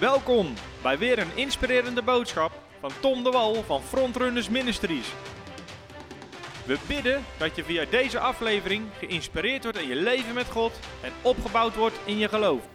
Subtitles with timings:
[0.00, 0.46] Welkom
[0.82, 5.14] bij weer een inspirerende boodschap van Tom de Wal van Frontrunners Ministries.
[6.66, 10.72] We bidden dat je via deze aflevering geïnspireerd wordt in je leven met God
[11.02, 12.68] en opgebouwd wordt in je geloof.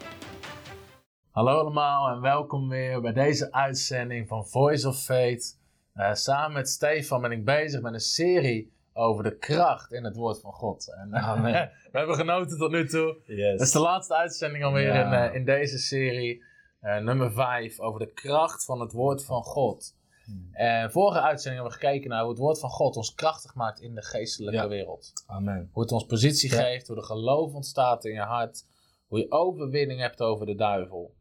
[1.32, 5.60] Hallo allemaal en welkom weer bij deze uitzending van Voice of Faith.
[5.96, 10.16] Uh, samen met Stefan ben ik bezig met een serie over de kracht in het
[10.16, 10.94] woord van God.
[10.98, 11.42] En, uh,
[11.92, 13.18] we hebben genoten tot nu toe.
[13.26, 13.58] Yes.
[13.58, 15.24] Dat is de laatste uitzending alweer Ja.
[15.24, 16.44] in, uh, in deze serie.
[16.84, 19.96] Uh, nummer 5 over de kracht van het woord van God.
[20.26, 20.50] Hmm.
[20.54, 23.80] En vorige uitzending hebben we gekeken naar hoe het woord van God ons krachtig maakt
[23.80, 24.68] in de geestelijke Ja.
[24.68, 25.12] wereld.
[25.27, 25.70] Amen.
[25.74, 26.62] Hoe het ons positie Ja.
[26.62, 28.66] geeft, hoe er geloof ontstaat in je hart,
[29.08, 31.16] hoe je overwinning hebt over de duivel.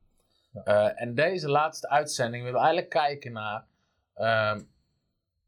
[0.53, 0.63] Ja.
[0.65, 3.67] Eh, en deze laatste uitzending willen we eigenlijk kijken naar
[4.15, 4.63] ehm,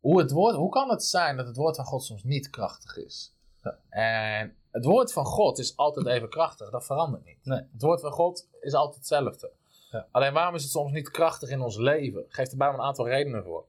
[0.01, 2.97] hoe het woord, hoe kan het zijn dat het woord van God soms niet krachtig
[2.97, 3.35] is?
[3.63, 3.79] Ja.
[3.89, 7.39] En het woord van God is altijd even krachtig, dat verandert niet.
[7.45, 7.61] Nee.
[7.73, 9.53] Het woord van God is altijd hetzelfde.
[9.95, 10.07] Ja.
[10.11, 12.25] Alleen waarom is het soms niet krachtig in ons leven?
[12.29, 13.65] Geeft er bij een aantal redenen voor.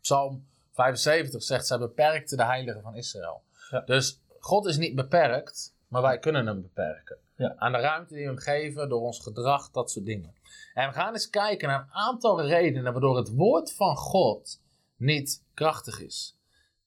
[0.00, 3.42] Psalm 75 zegt, zij beperkte de heiligen van Israël.
[3.70, 3.80] Ja.
[3.80, 7.16] Dus God is niet beperkt, maar wij kunnen hem beperken.
[7.36, 7.54] Ja.
[7.56, 10.34] Aan de ruimte die we hem geven, door ons gedrag, dat soort dingen.
[10.74, 14.60] En we gaan eens kijken naar een aantal redenen waardoor het woord van God
[14.96, 16.36] niet krachtig is.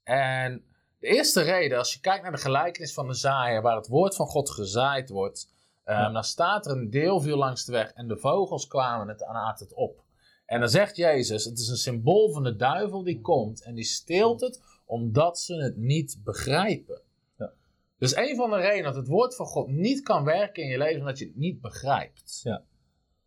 [0.03, 0.65] En
[0.99, 4.15] de eerste reden, als je kijkt naar de gelijkenis van de zaaier, waar het woord
[4.15, 5.51] van God gezaaid wordt,
[5.83, 9.21] ehm, dan staat er een deel viel langs de weg en de vogels kwamen het
[9.21, 10.03] en aten het op.
[10.45, 13.83] En dan zegt Jezus, het is een symbool van de duivel die komt en die
[13.83, 17.01] steelt het omdat ze het niet begrijpen.
[17.37, 17.51] Ja.
[17.97, 20.77] Dus een van de redenen dat het woord van God niet kan werken in je
[20.77, 22.39] leven, omdat je het niet begrijpt.
[22.43, 22.63] Ja.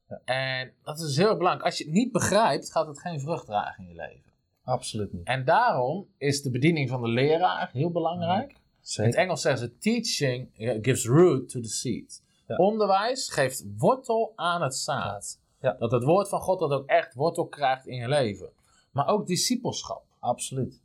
[0.08, 0.20] Ja.
[0.24, 1.64] En dat is heel belangrijk.
[1.64, 4.32] Als je het niet begrijpt, gaat het geen vrucht dragen in je leven.
[4.62, 5.26] Absoluut niet.
[5.26, 8.50] En daarom is de bediening van de leraar heel belangrijk.
[8.96, 9.14] In het.
[9.14, 10.48] Engels zeggen ze teaching
[10.82, 12.22] gives root to the seed.
[12.46, 12.56] Ja.
[12.56, 15.40] Onderwijs geeft wortel aan het zaad.
[15.60, 15.72] Ja.
[15.72, 18.50] Dat het woord van God dat ook echt wortel krijgt in je leven.
[18.92, 20.04] Maar ook discipelschap.
[20.18, 20.82] Absoluut.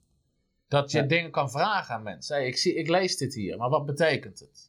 [0.67, 1.03] Dat je Ja.
[1.07, 2.35] dingen kan vragen aan mensen.
[2.35, 4.67] Hey, ik, zie, ik lees dit hier, maar wat betekent het?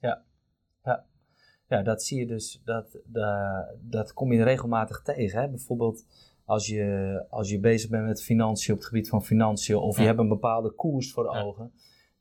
[1.68, 5.40] Ja, dat zie je dus, dat, da- dat kom je regelmatig tegen.
[5.40, 5.48] Hè?
[5.48, 6.04] Bijvoorbeeld
[6.44, 10.00] als je, als je bezig bent met financiën op het gebied van financiën, of je
[10.02, 10.08] Ja.
[10.08, 11.42] hebt een bepaalde koers voor Ja.
[11.42, 11.72] ogen,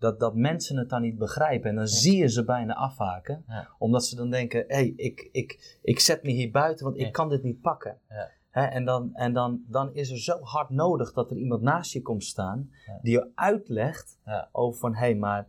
[0.01, 1.69] dat, dat mensen het dan niet begrijpen.
[1.69, 3.67] En dan zie je ze bijna afhaken, Ja.
[3.77, 7.05] omdat ze dan denken, hé, hey, ik, ik, ik zet me hier buiten, want ik
[7.05, 7.11] Ja.
[7.11, 7.97] kan dit niet pakken.
[8.09, 8.29] Ja.
[8.49, 11.91] Hè, en dan, en dan, dan is er zo hard nodig dat er iemand naast
[11.93, 12.99] je komt staan, Ja.
[13.01, 14.49] die je uitlegt Ja.
[14.51, 15.47] over van, hé, hey, maar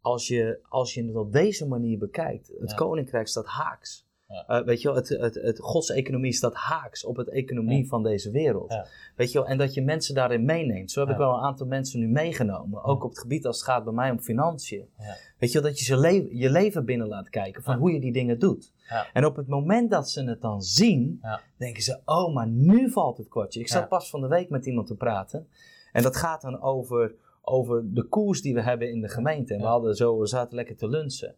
[0.00, 2.76] als je, als je het op deze manier bekijkt, het Ja.
[2.76, 4.05] koninkrijk staat haaks.
[4.46, 4.58] Ja.
[4.58, 7.88] Eh, weet je wel, het, het, het, Gods economie staat haaks op het economie Ja.
[7.88, 8.72] van deze wereld.
[8.72, 8.86] Ja.
[9.16, 10.90] Weet je wel, en dat je mensen daarin meeneemt.
[10.90, 12.84] Zo heb ik wel een aantal mensen nu meegenomen.
[12.84, 14.88] Ook op het gebied als het gaat bij mij om financiën.
[14.98, 15.16] Ja.
[15.38, 18.00] Weet je wel, dat je ze le- je leven binnen laat kijken van hoe je
[18.00, 18.72] die dingen doet.
[19.12, 21.20] En op het moment dat ze het dan zien,
[21.56, 23.60] denken ze, oh, maar nu valt het kwartje.
[23.60, 25.48] Ik zat pas van de week met iemand te praten.
[25.92, 29.54] En dat gaat dan over, over de koers die we hebben in de gemeente.
[29.54, 31.34] En we, hadden zo, we zaten lekker te lunchen.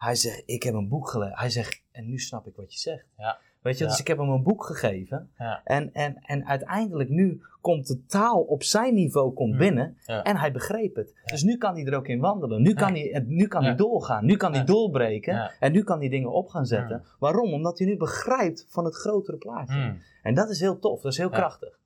[0.00, 1.38] Hij zegt, ik heb een boek gelezen.
[1.38, 3.04] Hij zegt, en nu snap ik wat je zegt.
[3.16, 3.38] Ja.
[3.62, 3.90] Weet je, Ja.
[3.90, 5.30] dus ik heb hem een boek gegeven.
[5.38, 5.60] Ja.
[5.64, 9.58] En, en, en uiteindelijk nu komt de taal op zijn niveau komt Hmm.
[9.58, 9.96] binnen.
[10.06, 10.22] Ja.
[10.22, 11.14] En hij begreep het.
[11.24, 12.62] Dus nu kan hij er ook in wandelen.
[12.62, 14.24] Nu kan, hij, nu kan hij doorgaan.
[14.24, 15.50] Nu kan hij doorbreken.
[15.60, 16.96] En nu kan hij dingen op gaan zetten.
[16.96, 17.06] Hmm.
[17.18, 17.52] Waarom?
[17.52, 19.74] Omdat hij nu begrijpt van het grotere plaatje.
[19.74, 20.00] Hmm.
[20.22, 21.00] En dat is heel tof.
[21.00, 21.78] Dat is heel krachtig.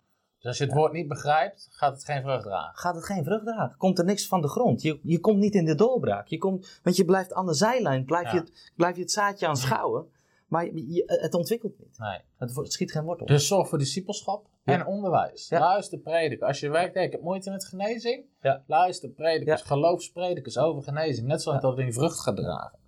[0.44, 2.77] Dus als je het woord niet begrijpt, gaat het geen vrucht dragen.
[2.78, 3.77] Gaat het geen vrucht dragen.
[3.77, 4.82] Komt er niks van de grond.
[4.82, 6.27] Je, je komt niet in de doorbraak.
[6.27, 8.05] Je komt, want je blijft aan de zijlijn.
[8.05, 10.06] Blijf, je, het, blijf je het zaadje aanschouwen.
[10.49, 11.99] Maar je- het ontwikkelt niet.
[11.99, 12.19] Nee.
[12.37, 13.27] Het, schiet geen wortel.
[13.27, 14.72] Dus zorg voor discipelschap Ja.
[14.72, 15.50] en onderwijs.
[15.50, 16.47] Luister prediken.
[16.47, 18.25] Als je werkt, hey, ik heb moeite met genezing.
[18.41, 18.62] Ja.
[18.66, 21.26] Luister predikers, geloofspredikers over genezing.
[21.26, 22.78] Net zoals dat het in vrucht gaat dragen.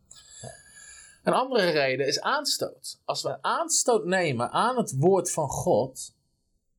[1.23, 3.01] Een andere reden is aanstoot.
[3.05, 6.15] Als we aanstoot nemen aan het woord van God,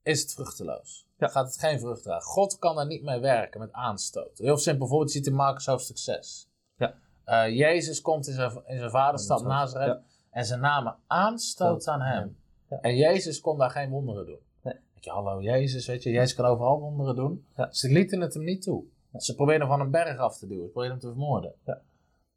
[0.08, 1.06] is het vruchteloos.
[1.18, 1.28] Ja.
[1.28, 2.22] Gaat het geen vrucht dragen.
[2.28, 4.38] God kan daar niet mee werken met aanstoot.
[4.38, 6.48] Heel simpel voorbeeld ziet in Marcus hoofdstuk 6.
[6.78, 6.94] Ja.
[7.24, 9.48] Eh, Jezus komt in zijn, in zijn vaderstad Ja.
[9.48, 10.00] Nazareth
[10.30, 12.38] en ze namen aanstoot aan hem.
[12.70, 12.80] Ja.
[12.82, 14.40] En Jezus kon daar geen wonderen doen.
[14.62, 14.76] Nee.
[15.00, 17.46] Je, hallo Jezus, weet je, Jezus kan overal wonderen doen.
[17.56, 17.72] Ja.
[17.72, 18.84] Ze lieten het hem niet toe.
[19.18, 20.66] Ze probeerden hem van een berg af te duwen.
[20.66, 21.54] Ze probeerden hem te vermoorden.
[21.66, 21.82] Ja.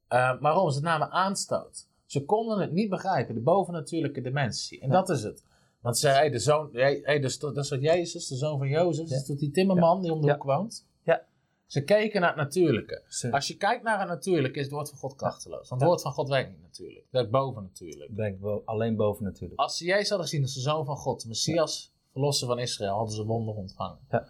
[0.09, 0.71] Maar waarom?
[0.71, 1.89] Ze namen aanstoot.
[2.07, 4.81] Ze konden het niet begrijpen, de bovennatuurlijke dimensie.
[4.81, 4.93] En Ja.
[4.95, 5.45] dat is het.
[5.81, 8.59] Want ze zeiden, hey, de zoon, hey, hey, dus, dat is wat Jezus, de zoon
[8.59, 9.11] van Jozef, Ja.
[9.11, 10.33] dat is toch die timmerman die om de Ja.
[10.33, 10.87] hoek woont?
[11.03, 11.23] Ja.
[11.67, 13.03] Ze keken naar het natuurlijke.
[13.09, 15.69] Ze- Als je kijkt naar het natuurlijke, is het woord van God krachteloos.
[15.69, 17.01] Want het woord van God werkt niet natuurlijk.
[17.03, 18.17] Het werkt boven natuurlijk.
[18.17, 19.61] Denk bo- alleen boven natuurlijk.
[19.61, 23.15] Als ze Jezus hadden gezien als de zoon van God, Messias, verlosser van Israël, hadden
[23.15, 23.99] ze wonder ontvangen.
[24.11, 24.29] Ja.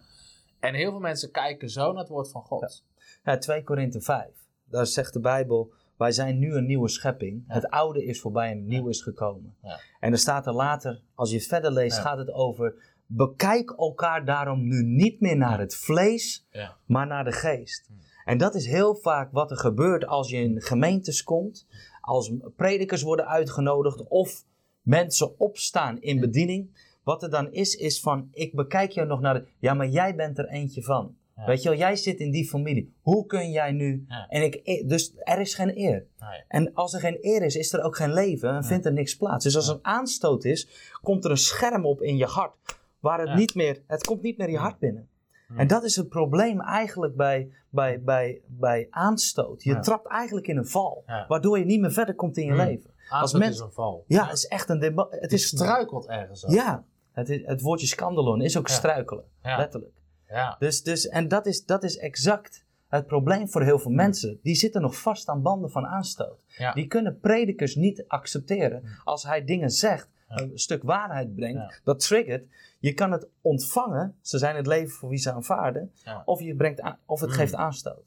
[0.59, 2.83] En heel veel mensen kijken zo naar het woord van God.
[3.23, 4.27] Ja, 2 Korinthe 5.
[4.65, 5.71] Daar zegt de Bijbel,
[6.01, 7.43] wij zijn nu een nieuwe schepping.
[7.47, 9.55] Het oude is voorbij en het nieuwe is gekomen.
[9.63, 9.79] Ja.
[9.99, 12.89] En dan staat er later, als je verder leest, gaat het over...
[13.05, 16.47] Bekijk elkaar daarom nu niet meer naar het vlees,
[16.85, 17.85] maar naar de geest.
[17.87, 17.97] Hmm.
[18.25, 21.67] En dat is heel vaak wat er gebeurt als je in gemeentes komt,
[22.01, 24.43] als predikers worden uitgenodigd of
[24.81, 26.89] mensen opstaan in bediening.
[27.03, 30.15] Wat er dan is, is van, ik bekijk jou nog naar de, ja, maar jij
[30.15, 31.15] bent er eentje van.
[31.41, 31.47] Ja.
[31.47, 32.93] Weet je wel, jij zit in die familie.
[33.01, 34.25] Hoe kun jij nu, Ja.
[34.29, 36.05] en ik, dus er is geen eer.
[36.19, 36.43] Nee.
[36.47, 39.15] En als er geen eer is, is er ook geen leven en vindt er niks
[39.17, 39.43] plaats.
[39.43, 42.79] Dus als er een aanstoot is, komt er een scherm op in je hart.
[42.99, 45.09] Waar het niet meer, het komt niet meer je hart binnen.
[45.55, 49.63] En dat is het probleem eigenlijk bij, bij, bij, bij aanstoot.
[49.63, 51.03] Je trapt eigenlijk in een val.
[51.27, 52.65] Waardoor je niet meer verder komt in je Hmm.
[52.65, 52.89] leven.
[53.09, 54.03] Als mens- is een val.
[54.07, 55.07] Ja, het is echt een debat.
[55.11, 56.51] Het is struikelt ergens op.
[56.51, 59.23] Ja, het, is, het woordje scandalon is ook struikelen.
[59.43, 59.91] Letterlijk.
[60.31, 60.55] Ja.
[60.59, 64.39] Dus, dus, en dat is, dat is exact het probleem voor heel veel mensen.
[64.43, 66.43] Die zitten nog vast aan banden van aanstoot.
[66.47, 66.73] Ja.
[66.73, 72.47] Die kunnen predikers niet accepteren als hij dingen zegt, een stuk waarheid brengt, dat triggert.
[72.79, 75.91] Je kan het ontvangen, ze zijn het leven voor wie ze aanvaarden,
[76.25, 77.35] of, je brengt aan- of het Mm.
[77.35, 78.03] geeft aanstoot.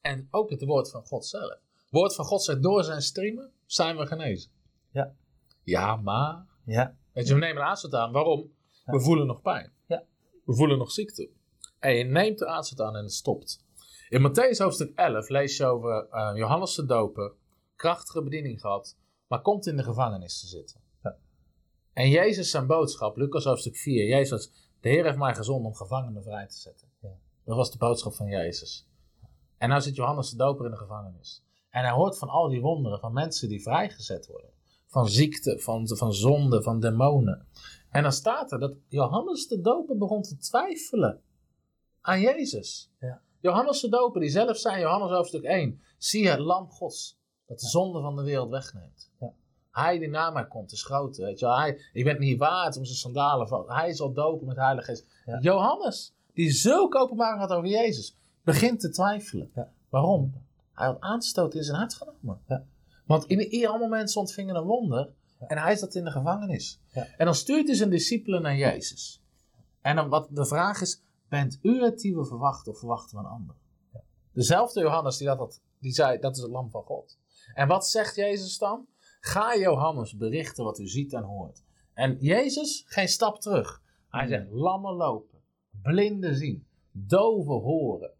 [0.00, 1.50] En ook het woord van God zelf.
[1.50, 4.50] Het woord van God zegt, door zijn streamen zijn we genezen.
[4.90, 5.12] Ja.
[5.62, 6.44] Ja, maar...
[6.64, 8.12] Ja, Weet je, we nemen een aanstoot aan.
[8.12, 8.50] Waarom?
[8.84, 9.72] We voelen nog pijn.
[9.86, 10.02] Ja.
[10.44, 11.28] We voelen nog ziekte.
[11.78, 13.64] En je neemt de aanstoot aan en het stopt.
[14.08, 17.32] In Matthäus hoofdstuk 11 lees je over eh, Johannes de Doper.
[17.76, 18.96] Krachtige bediening gehad.
[19.26, 20.80] Maar komt in de gevangenis te zitten.
[21.02, 21.16] Ja.
[21.92, 24.06] En Jezus zijn boodschap, Lucas hoofdstuk 4.
[24.06, 26.88] Jezus, de Heer heeft mij gezonden om gevangenen vrij te zetten.
[27.00, 27.18] Ja.
[27.44, 28.88] Dat was de boodschap van Jezus.
[29.58, 31.44] En nou zit Johannes de Doper in de gevangenis.
[31.70, 34.50] En hij hoort van al die wonderen van mensen die vrijgezet worden.
[34.86, 37.46] Van ziekte, van, van zonde, van demonen.
[37.90, 41.22] En dan staat er dat Johannes de Doper begon te twijfelen
[42.06, 42.90] aan Jezus.
[43.00, 43.20] Ja.
[43.40, 45.80] Johannes de Doper, die zelf zei Johannes hoofdstuk 1.
[45.98, 49.10] Zie het lam gods, dat de zonde van de wereld wegneemt.
[49.20, 49.32] Ja.
[49.70, 51.24] Hij die na mij komt is groter.
[51.24, 51.58] Weet je wel.
[51.58, 53.64] Hij, je bent niet waard om zijn sandalen van.
[53.66, 55.06] Hij zal dopen met heilige geest.
[55.26, 55.38] Ja.
[55.40, 59.50] Johannes, die zulke openbaring had over Jezus, begint te twijfelen.
[59.54, 59.70] Ja.
[59.88, 60.34] Waarom?
[60.72, 62.40] Hij had aanstoot in zijn hart genomen.
[62.48, 62.64] Ja.
[63.04, 65.08] Want in, allemaal mensen ontvingen een wonder.
[65.38, 66.80] En hij zat in de gevangenis.
[66.92, 67.06] Ja.
[67.16, 69.20] En dan stuurt hij zijn discipelen naar Jezus.
[69.80, 73.24] En dan wat de vraag is: bent u het die we verwachten of verwachten we
[73.24, 73.56] een ander?
[74.32, 77.18] Dezelfde Johannes die dat had, die zei: dat is het lam van God.
[77.54, 78.86] En wat zegt Jezus dan?
[79.20, 81.64] Ga Johannes berichten wat u ziet en hoort.
[81.94, 83.82] En Jezus geen stap terug.
[84.08, 84.28] Hij Hmm.
[84.28, 85.42] zegt: lammen lopen,
[85.82, 88.12] blinden zien, doven horen.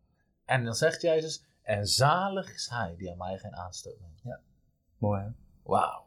[0.44, 4.40] En dan zegt Jezus: en zalig is hij die aan mij geen aanstoot neemt.
[4.98, 5.28] mooi hè?
[5.62, 6.06] Wauw.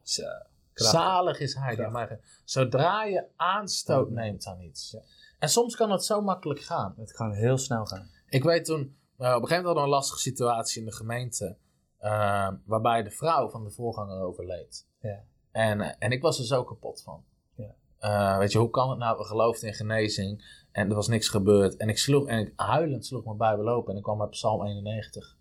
[0.74, 2.22] Zalig is hij die aan mij geen...
[2.44, 4.92] Zodra je aanstoot neemt aan iets.
[4.92, 5.02] Ja.
[5.40, 6.94] En soms kan het zo makkelijk gaan.
[6.98, 8.10] Het kan heel snel gaan.
[8.30, 10.94] Ik weet toen, eh, op een gegeven moment hadden we een lastige situatie in de
[10.94, 11.58] gemeente.
[11.98, 14.88] eh, waarbij de vrouw van de voorganger overleed.
[15.02, 15.24] Ja.
[15.52, 17.24] En, eh, en ik was er zo kapot van.
[17.56, 18.38] Ja.
[18.38, 19.18] Weet je, hoe kan het nou?
[19.18, 21.78] We geloofden in genezing en er was niks gebeurd.
[21.78, 24.66] En ik sloeg, en ik, huilend sloeg mijn Bijbel open en ik kwam bij Psalm
[24.66, 25.38] 91.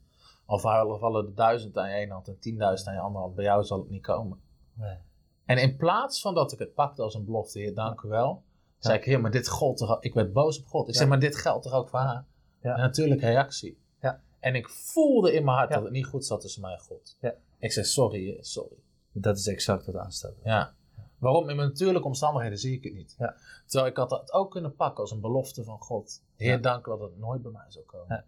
[0.47, 3.35] Al vallen, vallen de duizend aan je ene hand en tienduizend aan je andere hand.
[3.35, 4.41] Bij jou zal het niet komen.
[4.75, 4.97] Nee.
[5.45, 8.43] En in plaats van dat ik het pakte als een belofte, Heer, dank u wel.
[8.79, 10.89] Zei ik, Heer, maar dit gold toch Ik werd boos op God.
[10.89, 12.25] Ik zeg, maar dit geldt toch ook voor haar?
[12.63, 12.75] Ja.
[12.75, 13.79] En natuurlijk reactie.
[14.01, 14.21] Ja.
[14.41, 15.75] En ik voelde in mijn hart Ja.
[15.75, 17.17] dat het niet goed zat tussen mij en God.
[17.21, 17.35] Ja.
[17.59, 18.77] Ik zei, sorry, Heer, sorry.
[19.13, 20.37] Dat is exact wat aanstoot.
[20.45, 20.75] Ja.
[21.19, 21.49] Waarom?
[21.49, 23.15] In mijn natuurlijke omstandigheden zie ik het niet.
[23.19, 23.37] Ja.
[23.67, 26.23] Terwijl ik had het ook kunnen pakken als een belofte van God.
[26.37, 28.25] Heer, dank u dat het nooit bij mij zou komen.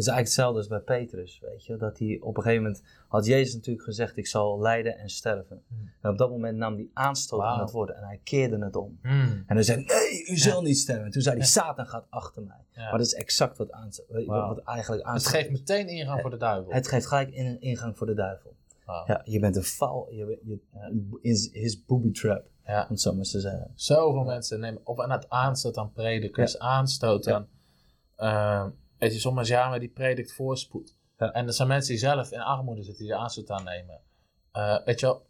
[0.00, 1.76] Is eigenlijk hetzelfde als bij Petrus, weet je.
[1.76, 5.62] Dat hij op een gegeven moment had Jezus natuurlijk gezegd, ik zal lijden en sterven.
[5.68, 5.90] Hmm.
[6.00, 8.98] En op dat moment nam hij aanstoot aan het woord en hij keerde het om.
[9.02, 9.44] Hmm.
[9.46, 11.04] En hij zei, nee, u zal niet sterven.
[11.04, 12.64] En toen zei hij, Satan gaat achter mij.
[12.70, 12.82] Ja.
[12.82, 15.58] Maar dat is exact wat, aanstoot, wat eigenlijk Het aanstoot geeft is.
[15.58, 16.72] meteen ingang voor de duivel.
[16.72, 18.54] Het geeft gelijk in ingang voor de duivel.
[19.06, 20.58] Ja, je bent een val, je, je,
[21.20, 22.82] in his booby trap, Ja.
[22.82, 23.70] om het zo maar te zeggen.
[23.74, 27.34] Zoveel mensen nemen op aan het aanstoot aan predikers, aanstoot Ja.
[27.34, 27.48] aan.
[28.16, 28.66] eh,
[29.00, 30.96] weet je, soms ja, maar die predikt voorspoed.
[31.18, 31.32] Ja.
[31.32, 34.00] En er zijn mensen die zelf in armoede zitten die aanstoot aannemen.
[34.52, 35.26] Eh, weet je wel,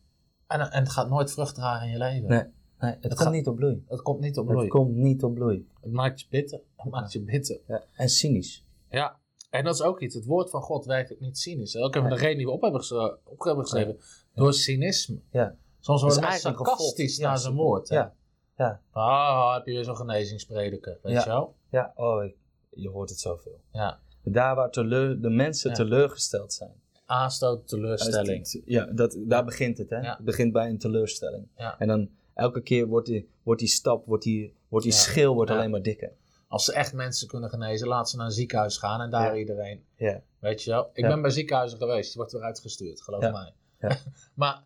[0.47, 2.29] en, en het gaat nooit vrucht dragen in je leven.
[2.29, 2.45] Nee,
[2.79, 3.85] nee het, komt gaat- niet op bloei.
[3.89, 4.61] Het komt niet op bloei.
[4.61, 5.69] Het komt niet op bloei.
[5.81, 6.61] Het maakt je bitter.
[6.77, 7.61] Het maakt je bitter.
[7.67, 7.83] Ja.
[7.93, 8.65] En cynisch.
[8.91, 9.19] Ja.
[9.51, 10.15] En dat is ook iets.
[10.15, 11.77] Het woord van God werkt ook niet cynisch.
[11.77, 13.99] Ook hebben we de reden die we op hebben, geze- op hebben geschreven.
[14.35, 15.19] Door cynisme.
[15.31, 15.55] Ja.
[15.81, 17.89] Soms Dat worden mensen sarcastisch naar zijn woord.
[17.89, 18.15] Ja.
[18.57, 18.81] Ja.
[18.91, 20.99] Ah, heb je weer zo'n genezingsprediker.
[21.03, 21.21] Weet Ja.
[21.23, 21.55] je wel?
[21.71, 22.37] Ja, oh, ik-
[22.81, 23.61] je hoort het zoveel.
[23.73, 24.01] Ja.
[24.23, 25.77] Daar waar teleur, de mensen Ja.
[25.77, 26.73] teleurgesteld zijn.
[27.07, 28.63] Aanstoot, teleurstelling.
[28.65, 29.91] Ja, dat, daar begint het.
[29.91, 29.99] Hè?
[29.99, 30.17] Ja.
[30.17, 31.49] Het begint bij een teleurstelling.
[31.57, 31.79] Ja.
[31.79, 35.51] En dan elke keer wordt die, wordt die stap, wordt die, wordt die schil wordt
[35.51, 36.13] alleen maar dikker.
[36.49, 39.85] Als ze echt mensen kunnen genezen, laat ze naar een ziekenhuis gaan en daar iedereen.
[39.97, 40.23] Ja.
[40.39, 40.91] Weet je wel?
[40.93, 43.53] Ik ben bij ziekenhuizen geweest, die wordt weer uitgestuurd, geloof mij.
[43.79, 43.97] Ja.
[44.35, 44.65] maar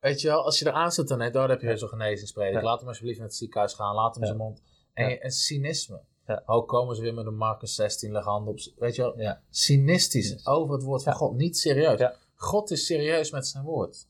[0.00, 2.54] weet je wel, als je er aan zit, dan nee, daar heb je zo'n genezingspredik.
[2.54, 2.62] Ja.
[2.62, 4.62] Laat hem alsjeblieft naar het ziekenhuis gaan, laat hem zijn mond.
[4.92, 6.00] En cynisme.
[6.32, 6.42] Ja.
[6.46, 8.58] Ook komen ze weer met een Marcus 16, leggen handen op.
[8.78, 9.20] Weet je wel?
[9.20, 9.40] Ja.
[9.50, 10.46] Cynistisch Yes.
[10.46, 11.18] over het woord van Ja.
[11.18, 11.36] God.
[11.36, 11.98] Niet serieus.
[11.98, 12.14] Ja.
[12.34, 14.06] God is serieus met zijn woord.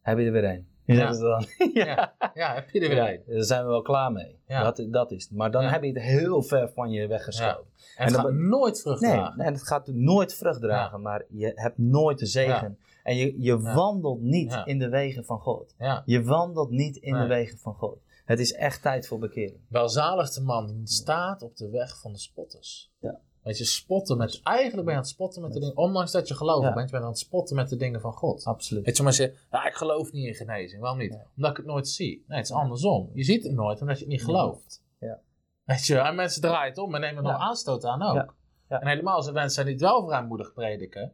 [0.00, 0.66] Heb je er weer een?
[0.84, 1.12] Ja.
[1.12, 1.46] Dan.
[1.74, 3.22] Ja, ja heb je er weer een.
[3.34, 4.38] daar zijn we wel klaar mee.
[4.46, 5.32] Dat, dat is het.
[5.36, 7.64] Maar dan heb je het heel ver van je weggeschoven.
[7.96, 9.38] En het En gaat nooit vrucht Nee, dragen.
[9.38, 12.78] nee, het gaat nooit vrucht dragen, maar je hebt nooit de zegen.
[13.02, 15.74] En je, je wandelt niet in de wegen van God.
[16.04, 17.22] Je wandelt niet in Nee.
[17.22, 17.98] de wegen van God.
[18.28, 19.60] Het is echt tijd voor bekering.
[19.68, 22.90] Welzalig de man die staat op de weg van de spotters.
[23.00, 23.20] Ja.
[23.42, 26.28] Weet je, spotten met, eigenlijk ben je aan het spotten met de dingen, ondanks dat
[26.28, 26.74] je gelooft, Ja.
[26.74, 28.44] bent je bent aan het spotten met de dingen van God.
[28.44, 28.84] Absoluut.
[28.84, 30.80] Weet je, maar zeggen, ja, ik geloof niet in genezing.
[30.80, 31.10] Waarom niet?
[31.10, 31.22] Nee.
[31.36, 32.24] Omdat ik het nooit zie.
[32.26, 33.10] Nee, het is andersom.
[33.14, 34.82] Je ziet het nooit omdat je het niet gelooft.
[35.00, 35.20] Ja.
[35.64, 38.36] Weet je, en mensen draaien het om en nemen er nog aanstoot aan ook.
[38.68, 41.12] En helemaal als er mensen zijn die het wel vrijmoedig prediken.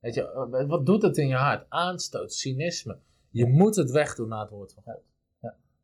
[0.00, 1.66] Weet je, eh, wat doet het in je hart?
[1.68, 2.98] Aanstoot, cynisme.
[3.30, 5.02] Je moet het wegdoen naar het woord van God.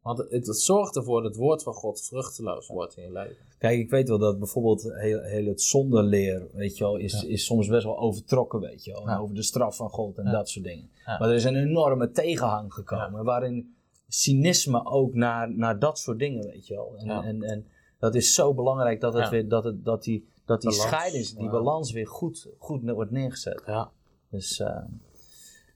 [0.03, 3.37] Want het, het zorgt ervoor dat het woord van God vruchteloos wordt in je leven.
[3.59, 7.29] Kijk, ik weet wel dat bijvoorbeeld heel, heel het zondeleer, weet je wel, is, Ja.
[7.29, 9.09] is soms best wel overtrokken, weet je wel.
[9.09, 9.19] Ja.
[9.19, 10.31] Over de straf van God en Ja.
[10.31, 10.91] dat soort dingen.
[11.07, 11.19] Ja.
[11.19, 13.75] Maar er is een enorme tegenhang gekomen, waarin
[14.09, 16.97] cynisme ook naar, naar dat soort dingen, weet je wel.
[16.97, 17.25] En, Ja.
[17.25, 17.67] en, en
[17.99, 19.31] dat is zo belangrijk dat, het Ja.
[19.31, 21.51] weer, dat, het, dat die, dat die Balans, scheiding, die ja.
[21.51, 23.63] balans weer goed, goed wordt neergezet.
[23.67, 23.91] Ja.
[24.31, 24.83] Dus, eh,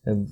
[0.02, 0.30] en-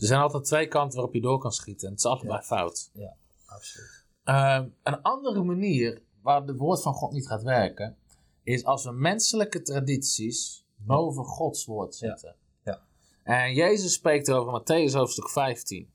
[0.00, 1.86] Er zijn altijd twee kanten waarop je door kan schieten.
[1.86, 2.90] En het is allebei fout.
[2.92, 3.16] ja,
[3.46, 4.04] absoluut.
[4.24, 7.96] Ehm, een andere manier waar het woord van God niet gaat werken,
[8.42, 12.34] is als we menselijke tradities boven Gods woord zetten.
[12.64, 12.80] Ja.
[13.22, 15.90] En Jezus spreekt erover in Matthäus hoofdstuk 15.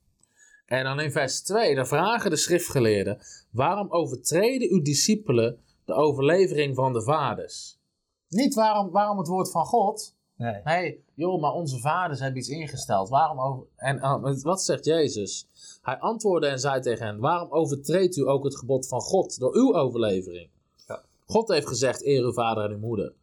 [0.66, 3.20] En dan in vers 2, dan vragen de schriftgeleerden,
[3.52, 7.80] waarom overtreden uw discipelen de overlevering van de vaders?
[8.28, 11.04] Niet waarom, waarom het woord van God, Nee.
[11.14, 13.10] Joh, maar onze vaders hebben iets ingesteld.
[13.10, 13.66] Waarom over...
[13.76, 15.48] En uh, wat zegt Jezus?
[15.82, 19.56] Hij antwoordde en zei tegen hen: Waarom overtreedt u ook het gebod van God door
[19.56, 20.50] uw overlevering?
[20.88, 21.04] Ja.
[21.26, 23.14] God heeft gezegd: Eer uw vader en uw moeder.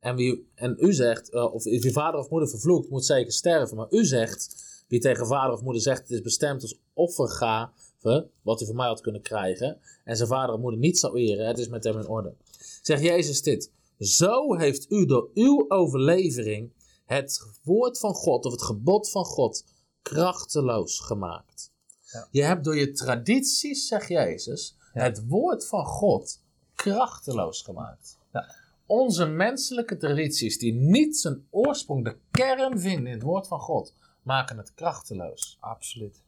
[0.00, 3.76] En, wie, en u zegt: uh, Of wie vader of moeder vervloekt, moet zeker sterven.
[3.76, 4.56] Maar u zegt:
[4.88, 8.86] Wie tegen vader of moeder zegt: Het is bestemd als offergave, wat u van mij
[8.86, 9.78] had kunnen krijgen.
[10.04, 12.34] En zijn vader of moeder niet zou eren, het is met hem in orde.
[12.82, 13.70] Zegt Jezus dit.
[14.04, 16.72] Zo heeft u door uw overlevering
[17.04, 19.64] het woord van God of het gebod van God
[20.02, 21.72] krachteloos gemaakt.
[22.12, 22.28] Ja.
[22.30, 25.02] Je hebt door je tradities, zegt Jezus, Ja.
[25.02, 26.42] het woord van God
[26.74, 28.18] krachteloos gemaakt.
[28.32, 28.54] Ja.
[28.86, 33.94] Onze menselijke tradities, die niet zijn oorsprong, de kern vinden in het woord van God,
[34.22, 35.56] maken het krachteloos.
[35.60, 36.22] Absoluut.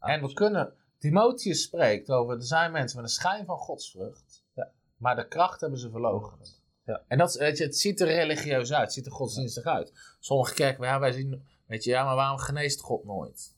[0.00, 4.70] En we kunnen, Timotheus spreekt over, er zijn mensen met een schijn van godsvrucht, Ja.
[4.96, 6.61] maar de kracht hebben ze verloochend.
[6.84, 7.02] Ja.
[7.08, 9.92] En dat, is- weet je, het ziet er religieus uit, het ziet er godsdienstig uit.
[10.20, 13.54] Sommige kerken, ja, wij zien, weet je, ja, maar waarom geneest God nooit?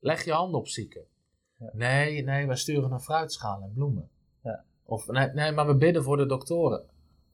[0.00, 1.04] Leg je handen op zieken.
[1.58, 1.70] Ja.
[1.72, 4.08] Nee, nee, wij sturen een fruitschaal en bloemen.
[4.42, 4.64] Ja.
[4.84, 6.84] Of nee, nee, maar we bidden voor de doktoren.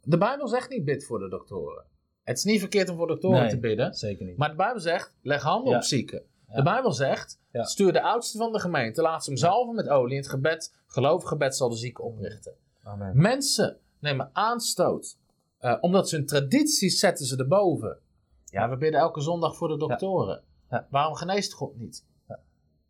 [0.03, 1.85] De Bijbel zegt niet bid voor de doktoren.
[2.23, 3.51] Het is niet verkeerd om voor doktoren Nee.
[3.51, 3.95] te bidden.
[3.95, 4.37] Zeker niet.
[4.37, 5.77] Maar de Bijbel zegt, leg handen Ja.
[5.77, 6.23] op zieken.
[6.47, 10.15] De Bijbel zegt, stuur de oudste van de gemeente, laat ze hem zalven met olie.
[10.15, 12.55] In het gebed, gelovig gebed zal de zieke oprichten.
[12.83, 13.17] Amen.
[13.21, 15.19] Mensen nemen aanstoot.
[15.63, 17.99] Eh, omdat ze hun tradities zetten ze erboven.
[18.45, 20.43] Ja, we bidden elke zondag voor de doktoren.
[20.71, 20.87] Ja.
[20.91, 22.05] Waarom geneest God niet?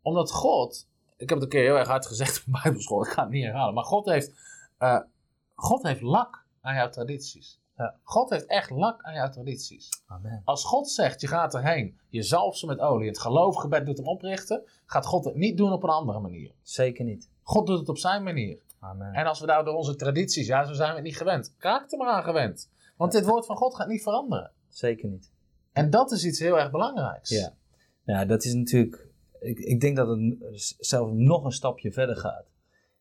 [0.01, 0.87] Omdat God,
[1.17, 3.43] ik heb het een keer heel erg hard gezegd op Bijbelschool, ik ga het niet
[3.43, 4.33] herhalen, maar God heeft,
[4.77, 4.99] eh,
[5.55, 7.59] God heeft lak aan jouw tradities.
[7.77, 7.95] Ja.
[8.03, 9.89] God heeft echt lak aan jouw tradities.
[10.05, 10.41] Amen.
[10.45, 14.07] Als God zegt, je gaat erheen, je zalft ze met olie, het geloofgebed doet hem
[14.07, 16.51] oprichten, gaat God het niet doen op een andere manier.
[16.61, 17.29] Zeker niet.
[17.43, 18.61] God doet het op zijn manier.
[18.83, 19.13] Amen.
[19.13, 21.55] En als we nou door onze tradities, ja, zo zijn we het niet gewend.
[21.57, 22.69] Raak er maar aan gewend.
[22.97, 24.51] Want dit woord van God gaat niet veranderen.
[24.69, 25.31] Zeker niet.
[25.71, 27.29] En dat is iets heel erg belangrijks.
[27.29, 27.53] Ja.
[28.05, 29.07] Ja, dat is natuurlijk.
[29.39, 32.45] Ik, ik denk dat het zelfs nog een stapje verder gaat.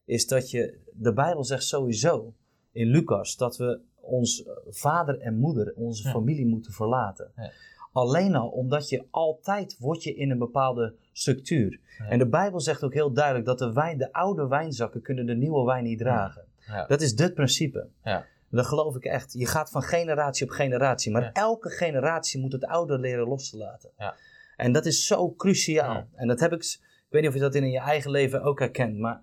[0.04, 0.80] Is dat je.
[0.94, 2.34] De Bijbel zegt sowieso
[2.72, 6.10] in Lucas dat we ons vader en moeder, onze Ja.
[6.10, 7.32] familie moeten verlaten.
[7.36, 7.50] Ja.
[7.92, 11.80] Alleen al omdat je altijd wordt je in een bepaalde structuur.
[11.98, 12.08] Ja.
[12.08, 15.34] En de Bijbel zegt ook heel duidelijk dat de, wijn, de oude wijnzakken kunnen de
[15.34, 16.44] nieuwe wijn niet dragen.
[16.66, 16.86] Ja.
[16.86, 17.88] Dat is het principe.
[18.04, 18.26] Ja.
[18.50, 19.32] Dat geloof ik echt.
[19.32, 21.12] Je gaat van generatie op generatie.
[21.12, 23.90] Maar elke generatie moet het oude leren los te laten.
[23.98, 24.14] Ja.
[24.56, 26.06] En dat is zo cruciaal.
[26.14, 26.62] En dat heb ik...
[26.62, 28.98] Ik weet niet of je dat in je eigen leven ook herkent.
[28.98, 29.22] Maar,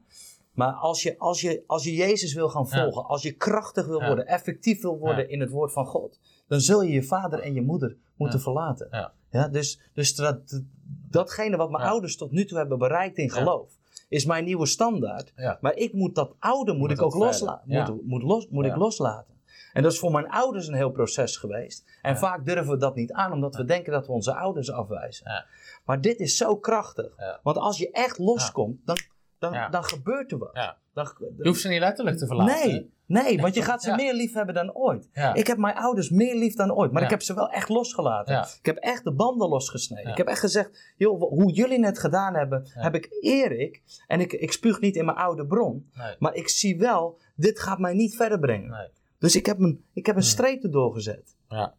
[0.53, 3.05] maar als, je, als, je, als je Jezus wil gaan volgen.
[3.05, 4.27] Als je krachtig wil worden.
[4.27, 6.19] Effectief wil worden in het woord van God.
[6.47, 8.87] Dan zul je je vader en je moeder moeten verlaten.
[8.91, 9.13] Ja.
[9.31, 10.63] Ja, dus dus dat,
[11.11, 11.89] datgene wat mijn Ja.
[11.89, 13.33] ouders tot nu toe hebben bereikt in Ja.
[13.33, 13.77] geloof.
[14.09, 15.31] is mijn nieuwe standaard.
[15.35, 15.57] Ja.
[15.61, 17.89] Maar ik moet dat oude moet Moet ik ook dat losla verder, ja.
[17.93, 19.35] moet, moet, los, moet ik loslaten.
[19.73, 21.85] En dat is voor mijn ouders een heel proces geweest.
[22.01, 25.45] En vaak durven we dat niet aan, omdat we denken dat we onze ouders afwijzen.
[25.85, 27.39] Maar dit is zo krachtig.
[27.43, 28.97] Want als je echt loskomt, dan,
[29.39, 30.75] dan, dan gebeurt er wat.
[31.03, 32.69] Dan, Je hoeft ze niet letterlijk te verlaten.
[32.69, 33.95] nee, nee, want je gaat ze Ja.
[33.95, 35.09] meer lief hebben dan ooit.
[35.13, 35.33] Ja.
[35.33, 37.07] Ik heb mijn ouders meer lief dan ooit, maar Ja.
[37.07, 38.37] ik heb ze wel echt losgelaten.
[38.59, 40.11] Ik heb echt de banden losgesneden.
[40.11, 43.81] Ik heb echt gezegd, joh, hoe jullie het gedaan hebben, heb ik Erik.
[44.07, 46.15] En ik, ik spuug niet in mijn oude bron, Nee.
[46.19, 48.69] maar ik zie wel, dit gaat mij niet verder brengen.
[48.69, 48.87] Nee.
[49.19, 50.31] Dus ik heb een, ik heb een Hmm.
[50.31, 51.35] streep erdoor gezet.
[51.49, 51.73] Ja.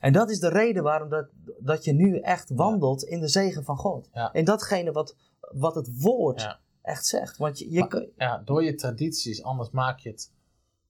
[0.00, 1.26] En dat is de reden waarom dat,
[1.58, 4.08] dat je nu echt wandelt in de zegen van God.
[4.32, 6.58] In datgene wat, wat het woord.
[6.82, 7.36] Echt zegt.
[7.36, 10.32] Want je, je Maar- kan- ja, door je tradities, anders maak je het.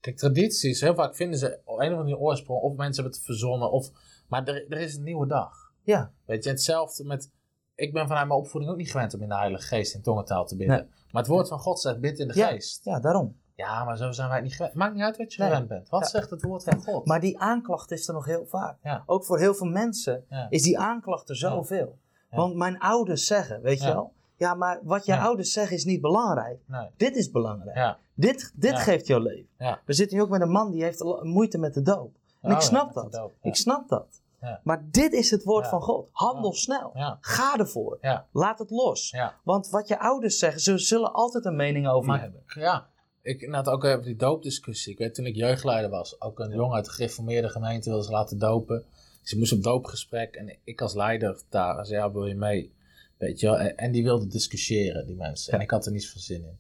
[0.01, 3.23] Kijk, tradities, heel vaak vinden ze op een of andere oorsprong, of mensen hebben het
[3.29, 3.91] verzonnen, of.
[4.29, 5.53] Maar er, er is een nieuwe dag.
[5.83, 7.31] ja, Weet je, hetzelfde met.
[7.75, 10.47] Ik ben vanuit mijn opvoeding ook niet gewend om in de Heilige Geest in tongentaal
[10.47, 10.77] te bidden.
[10.77, 10.87] Nee.
[11.11, 12.47] Maar het woord van God zegt: bid in de Ja.
[12.49, 12.85] geest.
[12.85, 13.37] ja, daarom.
[13.55, 14.75] Ja, maar zo zijn wij het niet gewend.
[14.75, 15.51] Maakt niet uit wat je Nee.
[15.51, 15.89] gewend bent.
[15.89, 16.07] Wat Ja.
[16.09, 17.07] zegt het woord van God?
[17.07, 18.79] Maar die aanklacht is er nog heel vaak.
[18.83, 19.03] Ja.
[19.07, 21.99] Ook voor heel veel mensen is die aanklacht er zoveel.
[22.31, 26.01] Want mijn ouders zeggen, weet je wel, ja, maar wat je ouders zeggen is niet
[26.01, 26.59] belangrijk.
[26.67, 26.87] Nee.
[26.97, 27.77] Dit is belangrijk.
[27.77, 27.99] Ja.
[28.15, 28.79] Dit, dit Ja.
[28.79, 29.49] geeft jouw leven.
[29.59, 29.81] Ja.
[29.85, 32.15] We zitten hier ook met een man die heeft moeite met de doop.
[32.41, 33.31] En Oh, ik ja, snap dat.
[33.43, 34.21] Ik snap dat.
[34.63, 36.09] Maar dit is het woord van God.
[36.13, 36.91] Handel snel.
[37.21, 37.99] Ga ervoor.
[38.33, 39.17] Laat het los.
[39.45, 42.43] Want wat je ouders zeggen, ze zullen altijd een mening over Maar, hebben.
[42.47, 42.87] ja,
[43.23, 44.93] ik net ook over die doopdiscussie.
[44.93, 48.11] Ik weet toen ik jeugdleider was, ook een jongen uit de gereformeerde gemeente wilde ze
[48.11, 48.85] laten dopen.
[49.23, 52.73] Ze moest op doopgesprek en ik als leider daar zei, ja, wil je mee?
[53.21, 53.59] Weet je wel?
[53.59, 55.53] En, die wilde discussiëren, die mensen.
[55.53, 56.59] En ik had er niets van zin in.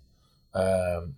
[0.50, 1.08] Ehm,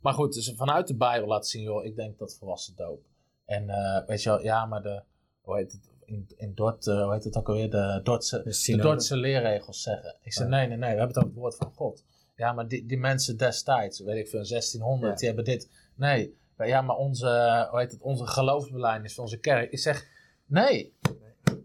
[0.00, 3.00] maar goed, dus vanuit de Bijbel laten zien, joh, ik denk dat volwassen doop.
[3.44, 5.02] En eh, weet je wel, ja, maar de,
[5.40, 8.76] hoe heet het, in, in Dort, eh, hoe heet het ook alweer, de Dordtse, de.
[8.76, 10.16] Dordtse leerregels zeggen.
[10.22, 10.56] Ik zei, Ja.
[10.56, 12.04] nee, nee, nee, we hebben het over het woord van God.
[12.36, 15.18] Ja, maar die, die mensen destijds, weet ik veel, in 1600, Ja.
[15.18, 15.70] die hebben dit.
[15.94, 19.72] Nee, ja, maar onze, hoe heet het, onze geloofsbelijdenis van onze kerk.
[19.72, 20.06] Ik zeg,
[20.46, 20.94] nee,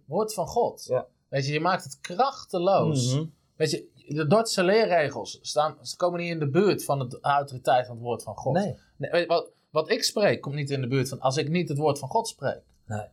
[0.06, 0.86] woord van God.
[0.90, 1.08] Ja.
[1.34, 3.14] Weet je, je maakt het krachteloos.
[3.14, 3.26] Mhm.
[3.56, 7.86] Weet je, de Dordtse leerregels staan, ze komen niet in de buurt van de autoriteit
[7.86, 8.54] van het woord van God.
[8.54, 8.78] Nee.
[8.98, 11.50] Nee, weet je, wat, wat ik spreek komt niet in de buurt van als ik
[11.50, 12.62] niet het woord van God spreek.
[12.86, 13.08] Nee.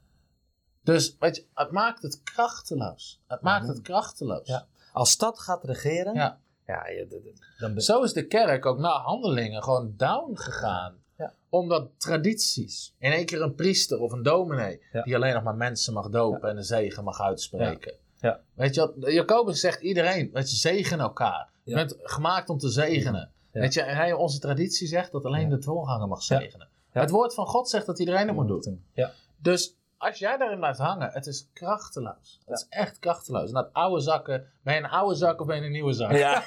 [0.83, 3.21] Dus weet je, het maakt het krachteloos.
[3.27, 3.73] Het maakt Mhm.
[3.73, 4.47] het krachteloos.
[4.49, 4.67] Ja.
[4.93, 6.41] Als stad gaat regeren, Ja.
[6.67, 10.99] ja, je- dan Zo is de kerk ook na handelingen gewoon down gegaan.
[11.17, 11.35] Ja.
[11.49, 15.03] Omdat tradities, in één keer een priester of een dominee, Ja.
[15.03, 17.95] die alleen nog maar mensen mag dopen en de zegen mag uitspreken.
[18.21, 18.41] Ja.
[18.55, 21.49] Weet je wat, Jacobus zegt iedereen, weet je, zegen elkaar.
[21.65, 23.31] Je bent gemaakt om te zegenen.
[23.53, 26.69] Weet je, en hij, onze traditie zegt dat alleen de voorganger mag zegenen.
[26.93, 27.01] Ja.
[27.01, 28.85] Het woord van God zegt dat iedereen het moet doen.
[28.93, 29.11] Ja.
[29.37, 32.41] Dus als jij daarin blijft hangen, het is krachteloos.
[32.45, 33.49] Het is echt krachteloos.
[33.49, 36.13] En dat oude zakken, ben je een oude zak of ben je een nieuwe zak?
[36.13, 36.43] Ja.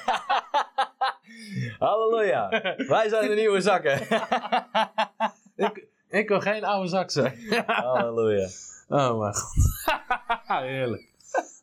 [1.78, 2.48] Halleluja.
[2.76, 4.00] Wij zijn de nieuwe zakken.
[5.66, 7.64] ik, ik wil geen oude zak zijn.
[7.66, 8.48] Halleluja.
[8.88, 9.54] Oh mijn god.
[10.62, 11.13] Heerlijk.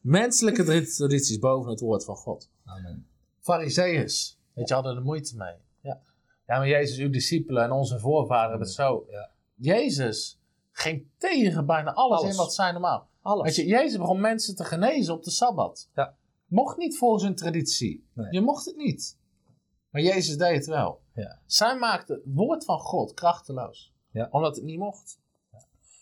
[0.02, 2.50] Menselijke tradities boven het woord van God.
[2.66, 3.08] Amen.
[3.40, 5.56] Fariseeërs, weet je, hadden er moeite mee.
[5.82, 6.02] Ja.
[6.48, 9.06] ja, maar Jezus, uw discipelen en onze voorvaderen hebben het zo.
[9.10, 9.32] Ja.
[9.56, 10.40] Jezus
[10.72, 12.32] ging tegen bijna alles, Alles.
[12.32, 13.10] in wat zijn normaal.
[13.22, 13.44] Alles.
[13.44, 15.90] Weet je, Jezus begon mensen te genezen op de Sabbat.
[15.94, 16.16] Ja.
[16.46, 18.08] Mocht niet volgens hun traditie.
[18.14, 18.32] Nee.
[18.32, 19.20] Je mocht het niet.
[19.90, 21.02] Maar Jezus deed het wel.
[21.14, 21.42] Ja.
[21.46, 23.94] Zij maakte het woord van God krachteloos.
[24.12, 24.28] Ja.
[24.32, 25.20] Omdat het niet mocht.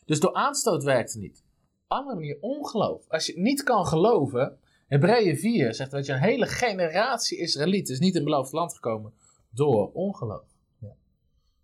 [0.05, 1.43] Dus door aanstoot werkte het niet.
[1.89, 3.05] Andere manier ongeloof.
[3.07, 4.57] Als je niet kan geloven.
[4.87, 9.13] Hebreeën 4 zegt dat je een hele generatie Israëlieten is niet in beloofd land gekomen
[9.49, 10.47] door ongeloof.
[10.79, 10.95] Ja.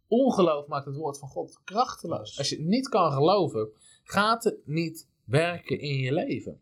[0.07, 2.37] Ongeloof maakt het woord van God krachteloos.
[2.37, 3.69] Als je niet kan geloven,
[4.03, 6.59] gaat het niet werken in je leven.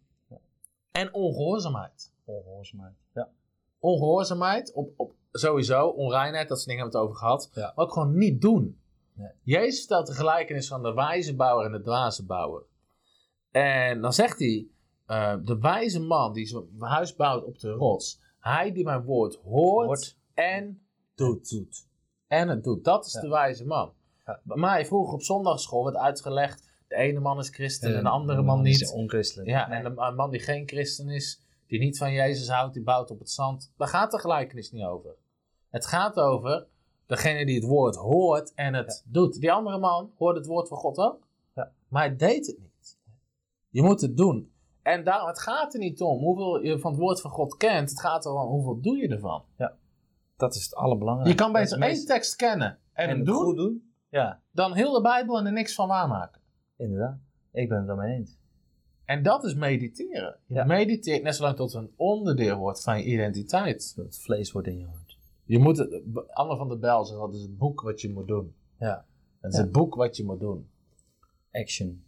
[0.92, 2.12] En ongehoorzaamheid.
[2.26, 2.96] Ongehoorzaamheid.
[3.14, 3.30] Ja.
[3.80, 7.50] Ongehoorzaamheid, op, op sowieso, onreinheid, dat soort dingen hebben we het over gehad.
[7.54, 7.74] Ja.
[7.76, 8.80] Maar ook gewoon niet doen.
[9.14, 9.32] Nee.
[9.44, 12.64] Jezus vertelt de gelijkenis van de wijze bouwer en de dwaze bouwer.
[13.54, 14.68] En dan zegt hij,
[15.06, 19.40] eh, de wijze man die zijn huis bouwt op de rots, hij die mijn woord
[19.44, 20.18] hoort, Hoort.
[20.34, 20.82] en
[21.16, 21.50] doet.
[21.50, 21.88] doet.
[22.28, 22.84] En het doet.
[22.84, 23.22] Dat is Ja.
[23.22, 23.94] de wijze man.
[24.26, 24.40] Ja.
[24.44, 28.42] Bij mij vroeger op zondagschool werd uitgelegd, de ene man is christen en de andere
[28.42, 28.82] man die niet.
[28.82, 29.50] is onchristelijk.
[29.50, 29.78] Ja, Nee.
[29.84, 33.12] en de- een man die geen christen is, die niet van Jezus houdt, die bouwt
[33.12, 33.72] op het zand.
[33.78, 35.16] Daar gaat de gelijkenis niet over.
[35.70, 36.66] Het gaat over
[37.06, 39.40] degene die het woord hoort en het doet.
[39.42, 41.72] Die andere man hoorde het woord van God ook, Ja.
[41.88, 42.72] maar hij deed het niet.
[43.74, 44.52] Je moet het doen.
[44.82, 47.90] En daarom, het gaat er niet om hoeveel je van het woord van God kent.
[47.90, 49.44] Het gaat erom hoeveel doe je ervan.
[50.38, 51.38] Dat is het allerbelangrijkste.
[51.38, 53.94] Je kan beter Het één meest- tekst kennen en, en hem het doen, goed doen.
[54.10, 56.42] Ja, dan heel de Bijbel en er niks van waarmaken.
[56.78, 57.18] inderdaad.
[57.52, 58.38] Ik ben het daarmee eens.
[59.06, 60.38] En dat is mediteren.
[60.46, 60.64] Je Ja.
[60.64, 63.96] mediteert net zolang tot een onderdeel wordt van je identiteit.
[63.96, 65.18] Dat het vlees wordt in je hart.
[65.46, 68.28] Je moet het, Anne van der Bel zegt dat is het boek wat je moet
[68.28, 68.56] doen.
[68.80, 69.06] Ja.
[69.42, 69.64] Het is Ja.
[69.64, 70.70] het boek wat je moet doen.
[71.52, 72.04] Action.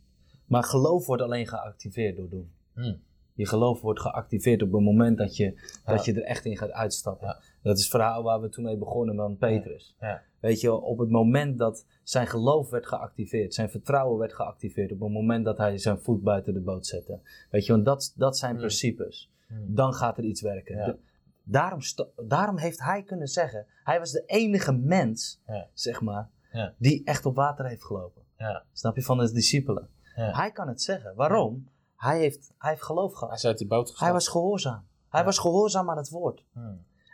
[0.45, 2.51] Maar geloof wordt alleen geactiveerd door doen.
[2.73, 3.01] Hmm.
[3.33, 5.43] Je geloof wordt geactiveerd op het moment dat je,
[5.85, 5.93] Ja.
[5.93, 7.27] dat je er echt in gaat uitstappen.
[7.27, 7.39] Ja.
[7.61, 9.95] Dat is het verhaal waar we toen mee begonnen van Petrus.
[9.99, 10.21] Ja.
[10.39, 14.99] Weet je, op het moment dat zijn geloof werd geactiveerd, zijn vertrouwen werd geactiveerd, op
[14.99, 17.19] het moment dat hij zijn voet buiten de boot zette.
[17.49, 18.59] Weet je, want dat, dat zijn Hmm.
[18.59, 19.31] principes.
[19.47, 19.75] Hmm.
[19.75, 20.75] Dan gaat er iets werken.
[20.85, 20.97] De-
[21.43, 21.79] daarom,
[22.27, 25.41] daarom heeft hij kunnen zeggen, hij was de enige mens,
[25.73, 26.29] zeg maar,
[26.77, 28.21] die echt op water heeft gelopen.
[28.37, 28.63] Ja.
[28.73, 29.89] Snap je, van de discipelen.
[30.35, 31.15] Hij kan het zeggen.
[31.15, 31.67] Waarom?
[31.95, 33.27] Hij heeft, hij heeft geloof gehad.
[33.29, 33.99] Hij is uit die boot gestapt.
[34.03, 34.85] Hij was gehoorzaam.
[35.09, 36.45] Hij was gehoorzaam aan het woord.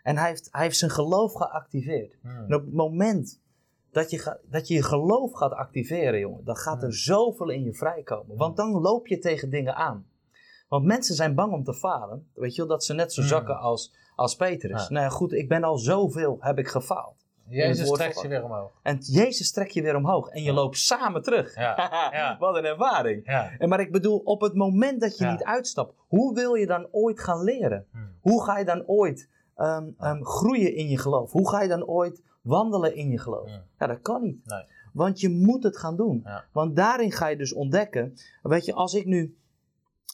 [0.03, 2.17] En hij heeft, hij heeft zijn geloof geactiveerd.
[2.47, 3.39] En op het moment
[3.91, 7.63] dat je, ga- dat je je geloof gaat activeren, jongen, dan gaat er zoveel in
[7.63, 8.37] je vrijkomen.
[8.37, 10.05] Want dan loop je tegen dingen aan.
[10.67, 12.29] Want mensen zijn bang om te falen.
[12.33, 14.81] Weet je wel, dat ze net zo zakken als, als Petrus.
[14.81, 14.89] Ja.
[14.89, 17.20] Nou ja, goed, ik ben al zoveel, heb ik gefaald.
[17.47, 18.71] Jezus trekt je weer omhoog.
[18.83, 20.29] En Jezus trekt je weer omhoog.
[20.29, 20.53] En je Ja.
[20.53, 21.55] loopt samen terug.
[21.55, 21.75] Ja.
[22.11, 22.37] Ja.
[22.39, 23.25] Wat een ervaring.
[23.25, 23.51] Ja.
[23.57, 26.87] En maar ik bedoel, op het moment dat je niet uitstapt, hoe wil je dan
[26.91, 27.85] ooit gaan leren?
[27.91, 28.09] Hmm.
[28.21, 31.31] Hoe ga je dan ooit ehm, ehm, groeien in je geloof?
[31.31, 33.47] Hoe ga je dan ooit wandelen in je geloof?
[33.49, 33.61] Hmm.
[33.79, 34.45] Ja, dat kan niet.
[34.45, 34.63] Nee.
[34.93, 36.27] Want je moet het gaan doen.
[36.51, 38.13] Want daarin ga je dus ontdekken.
[38.41, 39.35] Weet je, als ik nu.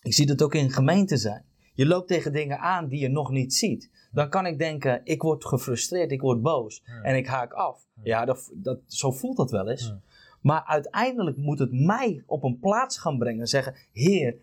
[0.01, 1.45] Ik zie dat ook in gemeenten zijn.
[1.77, 3.89] Je loopt tegen dingen aan die je nog niet ziet.
[4.11, 7.87] Dan kan ik denken, ik word gefrustreerd, ik word boos en ik haak af.
[8.03, 9.93] Ja, dat, dat, zo voelt dat wel eens.
[10.41, 14.35] Maar uiteindelijk moet het mij op een plaats gaan brengen en zeggen: Heer,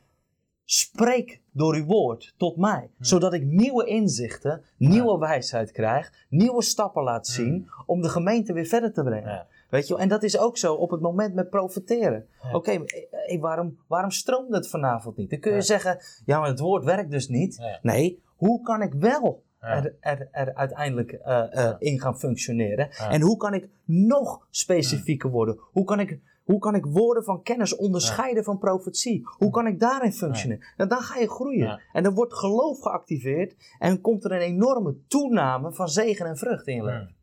[0.64, 2.90] spreek door uw woord tot mij.
[2.99, 8.66] Zodat ik nieuwe inzichten, nieuwe wijsheid krijg, nieuwe stappen laat zien om de gemeente weer
[8.66, 9.47] verder te brengen.
[9.75, 10.03] Weet je, wel?
[10.03, 12.27] en dat is ook zo op het moment met profiteren.
[12.43, 12.53] Ja.
[12.53, 15.31] Oké, eh, eh, waarom, waarom stroomt het vanavond niet?
[15.31, 15.63] Dan kun je Ja.
[15.63, 17.57] zeggen: Ja, maar het woord werkt dus niet.
[17.57, 17.79] Ja.
[17.83, 22.91] Nee, hoe kan ik wel er, er, er uiteindelijk eh, eh, in gaan functioneren?
[22.91, 25.59] En hoe kan ik nog specifieker worden?
[25.73, 29.23] Hoe kan ik, hoe kan ik woorden van kennis onderscheiden van profetie?
[29.39, 30.65] Hoe kan ik daarin functioneren?
[30.77, 31.67] Nou, dan ga je groeien.
[31.67, 31.81] Ja.
[31.93, 36.67] En dan wordt geloof geactiveerd en komt er een enorme toename van zegen en vrucht
[36.67, 37.13] in je leven.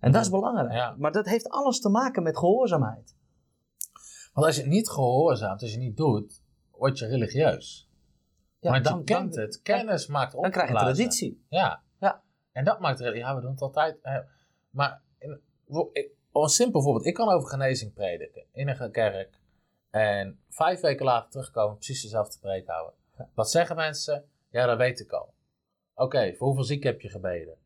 [0.00, 0.72] En dat is belangrijk.
[0.72, 0.94] Ja.
[0.98, 3.16] Maar dat heeft alles te maken met gehoorzaamheid.
[4.32, 7.88] Want als je niet gehoorzaamt, als je niet doet, word je religieus.
[8.60, 9.62] Ja, Want dan, je kent dan, het.
[9.62, 10.94] Kennis maakt dan krijg je opgeblazen.
[10.96, 11.44] traditie.
[11.48, 11.82] Ja.
[11.98, 12.22] Ja.
[12.52, 13.14] En dat maakt het...
[13.16, 13.98] Ja, we doen het altijd.
[14.70, 15.40] maar in,
[15.92, 17.06] ik- een simpel voorbeeld.
[17.06, 19.40] Ik kan over genezing prediken in een kerk.
[19.90, 22.94] En vijf weken later terugkomen, precies dezelfde preek houden.
[23.34, 24.24] Wat zeggen mensen?
[24.50, 25.34] Ja, dat weet ik al.
[25.94, 27.56] Oké, voor hoeveel zieken heb je gebeden?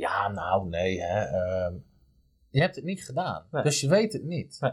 [0.00, 1.20] Ja, nou, nee, hè.
[1.24, 1.74] ehm,
[2.50, 3.46] je hebt het niet gedaan.
[3.50, 3.62] Nee.
[3.62, 4.56] Dus je weet het niet.
[4.60, 4.72] Nee.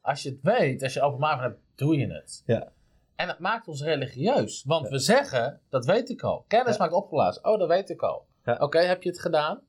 [0.00, 2.42] Als je het weet, als je openbaar hebt, doe je het.
[2.46, 2.72] Ja.
[3.16, 4.64] En dat maakt ons religieus.
[4.66, 4.90] Want Ja.
[4.90, 6.44] we zeggen, dat weet ik al.
[6.48, 6.82] Kennis Ja.
[6.82, 7.44] maakt opgeblazen.
[7.44, 8.26] Oh, dat weet ik al.
[8.58, 9.60] Oké, heb je het gedaan?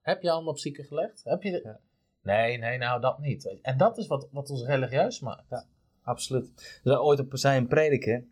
[0.00, 1.20] Heb je handen op zieken gelegd?
[1.24, 1.76] Heb je de-.
[2.22, 3.58] Nee, nee, nou dat niet.
[3.62, 5.50] En dat is wat, wat ons religieus maakt.
[5.50, 5.64] Ja.
[6.02, 6.80] Absoluut.
[6.84, 8.24] Er ooit op zei een prediker,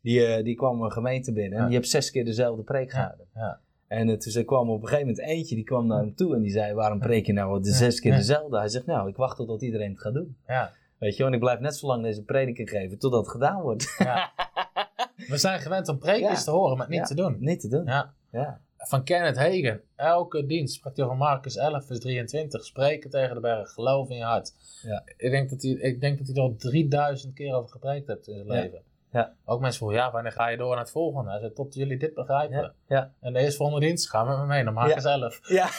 [0.00, 3.26] die, eh, die kwam een gemeente binnen en die heeft zes keer dezelfde preek gehouden.
[3.34, 3.60] Ja.
[3.88, 6.40] En uh, toen kwam op een gegeven moment eentje, die kwam naar hem toe en
[6.42, 8.58] die zei, waarom preek je nou de zes keer dezelfde?
[8.58, 10.36] Hij zegt, nou, ik wacht totdat iedereen het gaat doen.
[10.46, 10.72] Ja.
[10.98, 13.94] Weet je en ik blijf net zo lang deze prediker geven totdat het gedaan wordt.
[13.98, 14.30] ja.
[15.28, 16.44] We zijn gewend om predikers Ja.
[16.44, 17.04] te horen, maar niet Ja.
[17.04, 17.36] te doen.
[17.40, 17.84] Niet te doen.
[17.84, 18.14] Ja.
[18.30, 18.60] Ja.
[18.76, 19.80] Van Kenneth Hagen.
[19.96, 22.64] Elke dienst sprak hij over Marcus 11, vers 23.
[22.64, 23.70] Spreken tegen de berg.
[23.72, 24.52] Geloof in je hart.
[24.82, 25.02] Ja.
[25.16, 28.28] Ik, denk dat hij, ik denk dat hij er al 3000 keer over gepreekt heeft
[28.28, 28.80] in zijn leven.
[29.16, 29.34] Ja.
[29.44, 31.30] Ook mensen vroegen, ja, wanneer ga je door naar het volgende?
[31.30, 32.56] Hij zei, tot jullie dit begrijpen.
[32.56, 32.72] Ja.
[32.86, 33.12] Ja.
[33.20, 35.40] En de eerstvolgende dienst, ga met me mee naar Marcus 11.
[35.48, 35.68] Ja.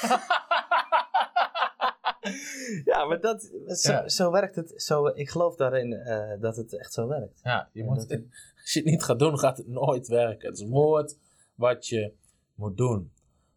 [2.93, 4.73] ja, maar dat, zo, zo werkt het.
[4.76, 7.39] Zo, ik geloof daarin eh, dat het echt zo werkt.
[7.43, 8.19] Ja, je moet, dat-
[8.62, 10.47] als je het niet gaat doen, gaat het nooit werken.
[10.47, 11.17] Het is een woord
[11.56, 12.13] wat je
[12.56, 13.12] moet doen.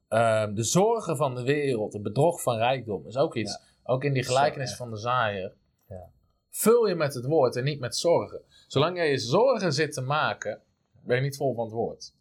[0.09, 3.59] Ehm, de zorgen van de wereld, het bedrog van rijkdom, is ook iets.
[3.83, 5.53] Ook in die gelijkenis van de zaaier.
[5.89, 6.11] Ja.
[6.51, 8.41] Vul je met het woord en niet met zorgen.
[8.71, 10.61] Zolang jij je zorgen zit te maken,
[11.05, 12.15] ben je niet vol van het woord.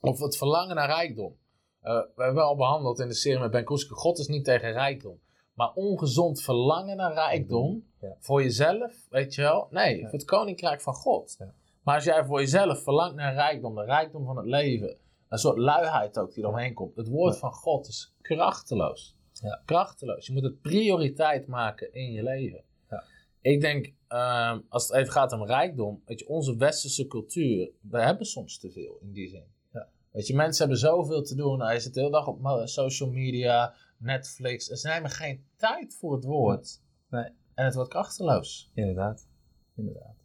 [0.00, 1.36] Of het verlangen naar rijkdom.
[1.80, 3.94] Eh, we hebben al behandeld in de serie met Ben Kroeske.
[3.94, 5.20] God is niet tegen rijkdom.
[5.54, 8.16] Maar ongezond verlangen naar rijkdom Ja.
[8.20, 9.66] voor jezelf, weet je wel?
[9.70, 10.02] Nee, Ja.
[10.08, 11.36] voor het koninkrijk van God.
[11.38, 11.54] Ja.
[11.82, 14.96] Maar als jij voor jezelf verlangt naar rijkdom, de rijkdom van het leven,
[15.28, 16.96] een soort luiheid ook die eromheen komt.
[16.96, 19.16] Het woord van God is krachteloos.
[19.32, 19.62] Ja.
[19.64, 20.26] Krachteloos.
[20.26, 22.64] Je moet het prioriteit maken in je leven.
[22.90, 23.04] Ja.
[23.40, 28.02] Ik denk, ehm, als het even gaat om rijkdom, weet je, onze westerse cultuur, we
[28.02, 29.44] hebben soms te veel in die zin.
[29.72, 29.88] Ja.
[30.10, 31.60] Weet je, mensen hebben zoveel te doen.
[31.60, 34.66] Hij zit de hele dag op social media, Netflix.
[34.66, 36.80] Ze nemen geen tijd voor het woord.
[37.08, 37.30] Nee.
[37.54, 38.70] En het wordt krachteloos.
[38.74, 39.28] Inderdaad.
[39.76, 40.16] Inderdaad.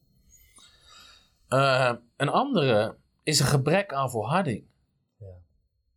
[1.47, 4.65] Eh, een andere is een gebrek aan volharding.
[5.17, 5.35] Ja.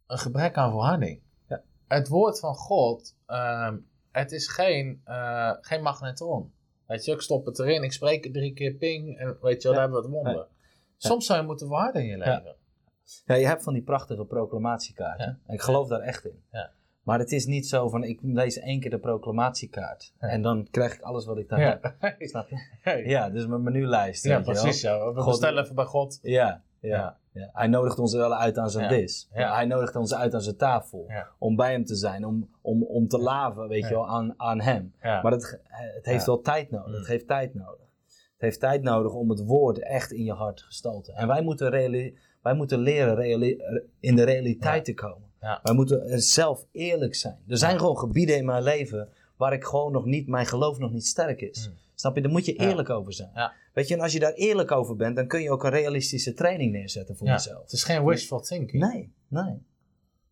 [0.07, 1.22] Een gebrek aan volharding.
[1.49, 1.62] Ja.
[1.87, 3.79] Het woord van God, ehm,
[4.11, 6.55] het is geen, eh, geen magnetron.
[6.87, 9.68] Weet je, ik stop het erin, ik spreek het drie keer ping en weet je,
[9.68, 9.85] wel, Ja.
[9.87, 10.46] daar hebben we het wonder.
[10.96, 12.55] Soms zou je moeten volharden in je leven.
[13.27, 15.40] Ja, je hebt van die prachtige proclamatiekaarten.
[15.46, 16.42] En ik geloof daar echt in.
[16.51, 16.70] Ja.
[17.03, 20.12] Maar het is niet zo van, ik lees één keer de proclamatiekaart.
[20.20, 20.29] Ja.
[20.29, 22.14] En dan krijg ik alles wat ik daar Ja, heb.
[22.29, 22.57] Snap je?
[22.81, 23.05] Hey.
[23.05, 24.25] Ja, dus mijn menulijst.
[24.25, 24.42] Ja, wel.
[24.42, 24.81] precies.
[24.81, 25.12] Ja.
[25.12, 26.18] We God- bestellen even bij God.
[26.22, 27.51] Ja, ja, Ja.
[27.53, 29.29] Hij nodigt ons wel uit aan zijn dis.
[29.35, 29.55] Ja.
[29.55, 31.05] Hij nodigt ons uit aan zijn tafel.
[31.38, 32.25] Om bij hem te zijn.
[32.25, 34.94] Om, om, om te laven, weet je wel, aan, aan hem.
[35.22, 36.87] Maar het, het heeft wel tijd nodig.
[36.88, 36.94] Mm.
[36.94, 37.87] Het heeft tijd nodig.
[38.07, 41.14] Het heeft tijd nodig om het woord echt in je hart gestoten.
[41.14, 41.70] En wij moeten,
[42.42, 43.62] wij moeten leren reali-
[44.01, 45.29] in de realiteit te komen.
[45.40, 45.61] Ja.
[45.62, 47.38] Wij moeten eh, zelf eerlijk zijn.
[47.49, 50.92] Er zijn gewoon gebieden in mijn leven waar ik gewoon nog niet, mijn geloof nog
[50.92, 51.68] niet sterk is.
[51.68, 51.75] Mm.
[51.99, 52.23] Snap je?
[52.23, 52.69] Daar moet je Ja.
[52.69, 53.31] eerlijk over zijn.
[53.35, 53.53] Ja.
[53.73, 56.33] Weet je, en als je daar eerlijk over bent, dan kun je ook een realistische
[56.35, 57.63] training neerzetten voor jezelf.
[57.63, 58.83] Het is geen wishful thinking.
[58.93, 59.63] Nee, nee.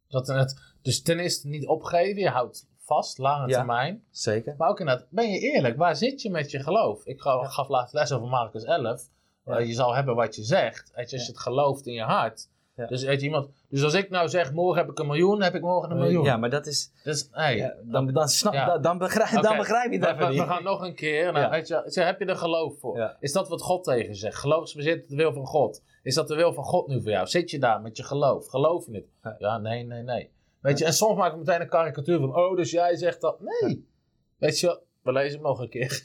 [0.08, 3.56] Dat het, dus ten eerste niet opgeven, je houdt vast, lange Ja.
[3.56, 4.02] termijn.
[4.10, 4.54] Zeker.
[4.58, 5.76] Maar ook inderdaad, ben je eerlijk?
[5.76, 7.06] Waar zit je met je geloof?
[7.06, 9.02] Ik gaf, gaf laatst les over Marcus 11.
[9.44, 9.58] Ja.
[9.58, 10.92] Eh, je zal hebben wat je zegt.
[10.94, 12.48] Als je het gelooft in je hart.
[12.76, 12.86] Ja.
[12.86, 15.60] Dus, weet iemand, dus als ik nou zeg, morgen heb ik een miljoen, heb ik
[15.62, 16.24] morgen een miljoen.
[16.24, 16.90] Ja, maar dat is.
[17.04, 18.66] Dus, hey, ja, dan, dan, snap, Ja.
[18.66, 20.38] dan, dan, begrijp, dan begrijp je dat we- niet.
[20.38, 21.32] we gaan nog een keer.
[21.32, 23.16] Nou, weet je, heb je er geloof voor?
[23.20, 24.36] Is dat wat God tegen je zegt?
[24.38, 25.82] Geloofsbezit de wil van God.
[26.02, 27.26] Is dat de wil van God nu voor jou?
[27.26, 28.46] Zit je daar met je geloof?
[28.46, 29.34] Geloof je het?
[29.38, 29.58] Ja.
[29.58, 30.30] Nee, nee, nee.
[30.60, 33.40] Weet je, en soms maak ik meteen een karikatuur van, oh, dus jij zegt dat.
[33.40, 33.88] Nee.
[34.38, 36.04] Weet je, we lezen hem nog een keer.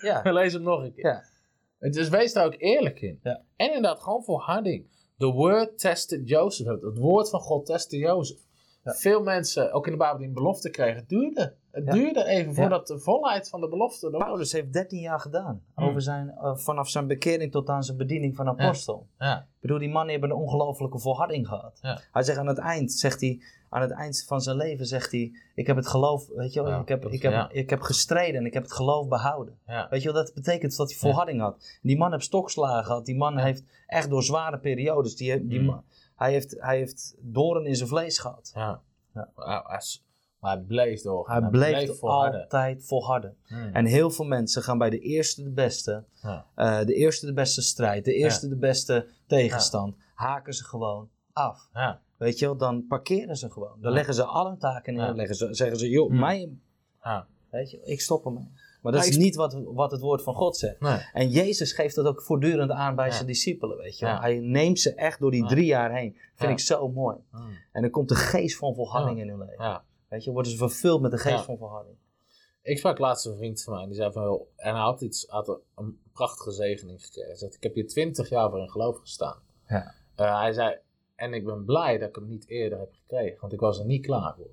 [0.00, 0.20] Ja.
[0.24, 1.32] we lezen hem nog een keer.
[1.78, 3.20] Dus wees daar ook eerlijk in.
[3.22, 3.40] Ja.
[3.56, 4.86] En inderdaad, gewoon volharding.
[5.18, 6.66] The word tested Joseph.
[6.82, 8.38] Het woord van God testte Jozef.
[8.84, 8.92] Ja.
[8.92, 10.96] Veel mensen, ook in de Bijbel, die een belofte kregen.
[10.96, 11.54] Het duurde.
[11.70, 11.92] Het Ja.
[11.92, 12.54] duurde even Ja.
[12.54, 14.22] voordat de volheid van de belofte was.
[14.24, 15.62] Paulus heeft 13 jaar gedaan.
[15.74, 15.88] Hmm.
[15.88, 19.06] Over zijn, eh, vanaf zijn bekering tot aan zijn bediening van apostel.
[19.18, 19.38] Ja.
[19.38, 21.78] Ik bedoel, die mannen hebben een ongelofelijke volharding gehad.
[22.12, 23.40] Hij zegt aan het eind, zegt hij,
[23.74, 26.70] aan het eind van zijn leven zegt hij, ik heb het geloof, weet je wel,
[26.70, 27.48] Ja, ik, heb, ik, heb, ja.
[27.50, 29.58] ik heb gestreden en ik heb het geloof behouden.
[29.66, 29.86] Ja.
[29.90, 31.78] Weet je wel, dat betekent dat hij volharding had.
[31.82, 35.66] Die man heeft stokslagen gehad, die man heeft echt door zware periodes, die, die Mm.
[35.66, 35.84] man-
[36.16, 38.50] hij, heeft, hij heeft doren in zijn vlees gehad.
[38.54, 38.80] Ja.
[39.14, 39.28] Ja.
[39.34, 39.80] Maar hij,
[40.40, 41.28] hij bleef door.
[41.30, 42.40] Hij bleef volharden.
[42.42, 43.36] altijd volharden.
[43.46, 43.70] Hmm.
[43.72, 46.46] En heel veel mensen gaan bij de eerste de beste, Ja.
[46.54, 51.68] eh, de eerste de beste strijd, de eerste de beste tegenstand, haken ze gewoon af.
[52.24, 53.76] Weet je wel, dan parkeren ze gewoon.
[53.80, 56.50] Dan leggen ze al hun taken neer, leggen ze, zeggen ze, joh, mij,
[57.50, 58.50] weet je, ik stop ermee.
[58.82, 60.80] Maar dat is niet wat, wat het woord van God zegt.
[60.80, 60.98] Nee.
[61.12, 63.12] En Jezus geeft dat ook voortdurend aan bij Ja.
[63.12, 64.06] zijn discipelen, weet je.
[64.06, 64.20] Ja.
[64.20, 65.48] Hij neemt ze echt door die Ja.
[65.48, 66.16] drie jaar heen.
[66.34, 67.16] Vind ik zo mooi.
[67.72, 69.82] En dan komt de geest van volharding in hun leven.
[70.08, 71.96] Weet je, worden ze vervuld met de geest van volharding.
[72.62, 73.86] Ik sprak laatst een vriend van mij.
[73.86, 77.28] Die zei van, en hij had, iets, had een prachtige zegening gekregen.
[77.30, 79.38] Hij zegt, ik heb hier twintig jaar voor in geloof gestaan.
[79.68, 79.94] Ja.
[80.14, 80.78] Eh, hij zei,
[81.16, 83.40] en ik ben blij dat ik hem niet eerder heb gekregen.
[83.40, 84.50] Want ik was er niet klaar voor.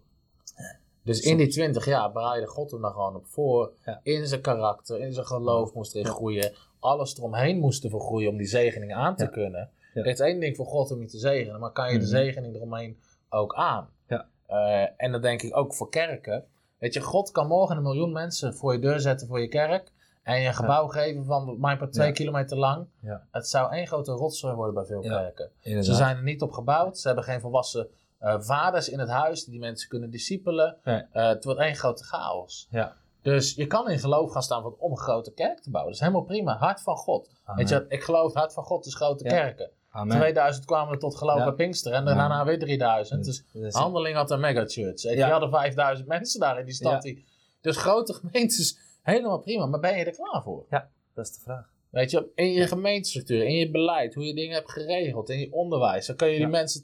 [1.03, 3.71] Dus in die twintig jaar bereidde God hem daar gewoon op voor.
[3.85, 3.99] Ja.
[4.03, 6.53] In zijn karakter, in zijn geloof moest erin groeien.
[6.79, 9.29] Alles eromheen moest ervoor groeien om die zegening aan te Ja.
[9.29, 9.69] kunnen.
[9.93, 12.13] Het is één ding voor God om je te zegenen, maar kan je de Mhm.
[12.13, 12.97] zegening eromheen
[13.29, 13.89] ook aan?
[14.07, 14.27] Ja.
[14.45, 16.45] Eh, en dat denk ik ook voor kerken.
[16.77, 19.91] Weet je, God kan morgen een miljoen mensen voor je deur zetten voor je kerk.
[20.23, 22.87] En je een gebouw geven van part twee kilometer lang.
[23.31, 25.51] Het zou één grote rotzooi worden bij veel kerken.
[25.83, 26.97] Ze zijn er niet op gebouwd.
[26.97, 27.87] Ze hebben geen volwassen
[28.19, 30.77] eh, vaders in het huis die die mensen kunnen discipelen.
[30.83, 31.03] Nee.
[31.11, 32.67] Eh, het wordt één grote chaos.
[32.69, 32.95] Ja.
[33.21, 35.93] Dus je kan in geloof gaan staan om een grote kerk te bouwen.
[35.93, 36.57] Dat is helemaal prima.
[36.57, 37.29] Hart van God.
[37.43, 37.57] Amen.
[37.59, 39.29] Weet je, ik geloof, hart van God is grote Ja.
[39.29, 39.69] kerken.
[39.89, 40.17] Amen.
[40.17, 41.43] 2000 kwamen er tot geloof Ja.
[41.43, 42.13] bij Pinkster en Ja.
[42.13, 43.25] daarna weer 3000.
[43.25, 45.01] Dus is- Handeling had een megachurch.
[45.01, 45.11] Ja.
[45.11, 47.01] Die hadden 5000 mensen daar in die stad.
[47.01, 47.25] Die,
[47.61, 49.65] dus grote gemeentes, helemaal prima.
[49.65, 50.65] Maar ben je er klaar voor?
[51.13, 51.69] dat is de vraag.
[51.89, 55.51] Weet je, in je gemeentestructuur, in je beleid, hoe je dingen hebt geregeld, in je
[55.53, 56.05] onderwijs.
[56.07, 56.47] Dan kun je die Ja.
[56.47, 56.83] mensen...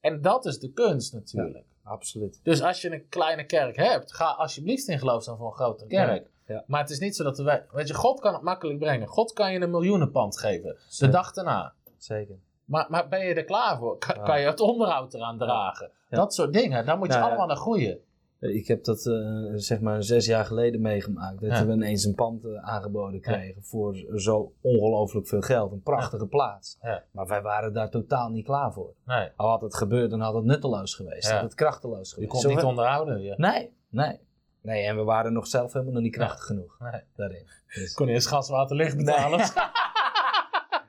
[0.00, 1.64] En dat is de kunst natuurlijk.
[1.84, 2.40] Absoluut.
[2.42, 5.86] Dus als je een kleine kerk hebt, ga alsjeblieft in geloof staan voor een grote
[5.86, 6.30] kerk.
[6.46, 6.54] Ja.
[6.54, 6.64] Ja.
[6.66, 9.06] Maar het is niet zo dat wij- Weet je, God kan het makkelijk brengen.
[9.06, 10.76] God kan je een miljoenenpand geven.
[10.98, 11.72] De dag daarna.
[11.96, 12.36] Zeker.
[12.64, 13.98] Maar, maar ben je er klaar voor?
[13.98, 14.22] Kan, Ja.
[14.22, 15.90] kan je het onderhoud eraan dragen?
[16.10, 16.16] Ja.
[16.16, 16.86] Dat soort dingen.
[16.86, 17.26] Daar moet je Ja, ja.
[17.26, 17.98] allemaal naar groeien.
[18.40, 19.14] Ik heb dat eh,
[19.54, 21.40] zeg maar zes jaar geleden meegemaakt.
[21.40, 21.66] Dat Ja.
[21.66, 25.72] we ineens een pand eh, aangeboden kregen voor zo ongelooflijk veel geld.
[25.72, 26.78] Een prachtige plaats.
[27.10, 28.94] Maar wij waren daar totaal niet klaar voor.
[29.06, 31.30] Nee, Al had het gebeurd, dan had het nutteloos geweest.
[31.30, 32.30] Had het krachteloos je geweest.
[32.32, 33.20] kon Zo- niet onderhouden.
[33.22, 33.34] Je.
[33.36, 34.18] Nee, nee.
[34.62, 37.02] Nee, en we waren nog zelf helemaal nog niet krachtig genoeg Nee.
[37.16, 37.46] daarin.
[37.74, 39.40] Dus- kon eerst gas, water, licht betalen.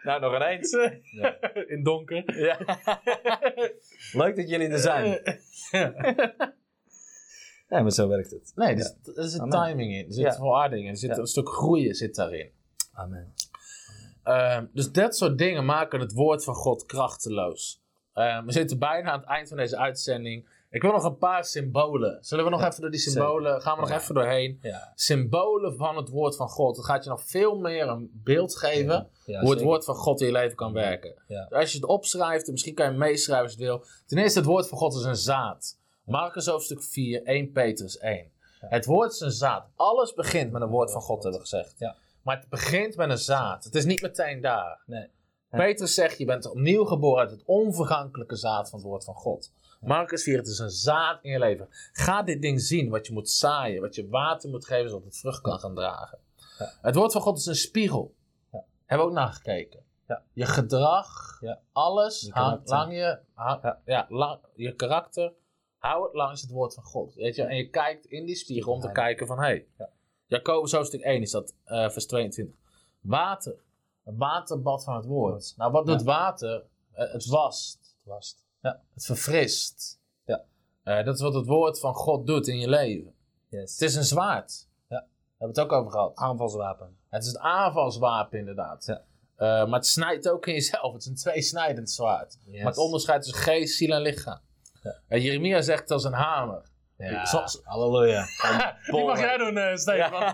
[0.04, 0.74] Nou, nog eens.
[1.68, 2.24] In donker.
[4.14, 5.20] Leuk dat jullie er zijn.
[7.70, 8.52] Ja, maar zo werkt het.
[8.56, 9.62] Nee, dus, er zit Amen.
[9.68, 10.06] timing in.
[10.08, 10.90] Er zit volharding in.
[10.92, 12.50] Er zit een stuk groeien zit daarin.
[12.94, 13.34] Amen.
[14.24, 17.82] Ehm, dus dat soort dingen maken het woord van God krachteloos.
[18.14, 20.58] Ehm, we zitten bijna aan het eind van deze uitzending.
[20.72, 22.18] Ik wil nog een paar symbolen.
[22.22, 23.96] Zullen we nog Ja, even door die symbolen, gaan we nog Ja.
[24.00, 24.60] even doorheen.
[24.62, 24.92] Ja.
[24.96, 26.76] Symbolen van het woord van God.
[26.76, 29.64] Dat gaat je nog veel meer een beeld geven hoe het zeker.
[29.64, 31.14] woord van God in je leven kan werken.
[31.28, 31.48] Ja.
[31.50, 33.86] Als je het opschrijft, en misschien kan je meeschrijven als je wil.
[34.06, 35.78] Ten eerste, het woord van God is een zaad.
[36.10, 38.32] Marcus hoofdstuk 4, 1 Petrus 1.
[38.60, 39.68] Het woord is een zaad.
[39.76, 41.76] Alles begint met een woord van God, hebben we gezegd.
[41.80, 41.96] Ja.
[42.24, 43.64] Maar het begint met een zaad.
[43.64, 44.82] Het is niet meteen daar.
[44.86, 45.08] Nee.
[45.50, 49.52] Petrus zegt, je bent opnieuw geboren uit het onvergankelijke zaad van het woord van God.
[49.82, 51.68] Marcus 4, het is een zaad in je leven.
[51.92, 55.18] Ga dit ding zien, wat je moet zaaien, wat je water moet geven, zodat het
[55.18, 56.18] vrucht kan gaan dragen.
[56.60, 56.72] Ja.
[56.82, 58.14] Het woord van God is een spiegel.
[58.52, 58.64] Ja.
[58.86, 59.84] Hebben we ook naar gekeken.
[60.08, 60.24] Ja.
[60.34, 61.60] Je gedrag, Ja.
[61.72, 62.76] alles, Je hang- karakter.
[62.78, 63.20] lang je,
[63.86, 65.34] ja, lang, je karakter,
[65.80, 67.14] hou het langs het woord van God.
[67.14, 67.44] Weet je?
[67.44, 68.94] En je kijkt in die spiegel om te Ja.
[68.94, 69.90] kijken van, hé, hey, Ja.
[70.26, 72.56] Jacobus hoofdstuk 1 is dat, eh, vers 22.
[73.02, 73.56] Water,
[74.06, 75.54] een waterbad van het woord.
[75.58, 76.06] Nou, wat doet Ja.
[76.06, 76.64] water?
[76.92, 78.44] Eh, het wast, Vast.
[78.94, 80.00] het verfrist.
[80.26, 80.44] Ja.
[80.84, 83.14] Eh, dat is wat het woord van God doet in je leven.
[83.50, 83.72] Yes.
[83.72, 84.68] Het is een zwaard.
[84.88, 84.96] Ja.
[85.00, 86.16] Daar hebben we het ook over gehad.
[86.16, 86.98] aanvalswapen.
[87.10, 88.86] Het is het aanvalswapen inderdaad.
[88.86, 89.04] Ja.
[89.66, 90.94] Maar het snijdt ook in jezelf.
[90.94, 92.38] Het is een tweesnijdend zwaard.
[92.46, 92.64] Yes.
[92.64, 94.40] Maakt onderscheid tussen geest, ziel en lichaam.
[94.84, 94.96] Ja.
[95.08, 96.62] Eh, Jeremia zegt als een hamer.
[96.98, 97.26] Ja,
[97.64, 98.24] halleluja.
[98.92, 100.34] Die mag jij doen, uh, Stefan.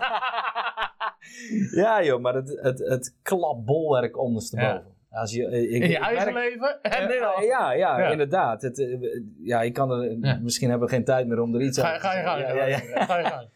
[1.74, 4.94] Ja joh, maar het, het, het klapbolwerk ondersteboven.
[5.10, 8.10] Als je, eh, ik, In je eigen merk- leven en nu Ja, ja, ja, Ja.
[8.10, 8.62] inderdaad.
[8.62, 8.98] Het, eh,
[9.42, 10.38] ja, ik kan er.
[10.42, 12.88] Misschien hebben we geen tijd meer om er iets Ga, over ga je te zeggen.
[12.88, 13.04] Ja.
[13.04, 13.48] Ga je gang.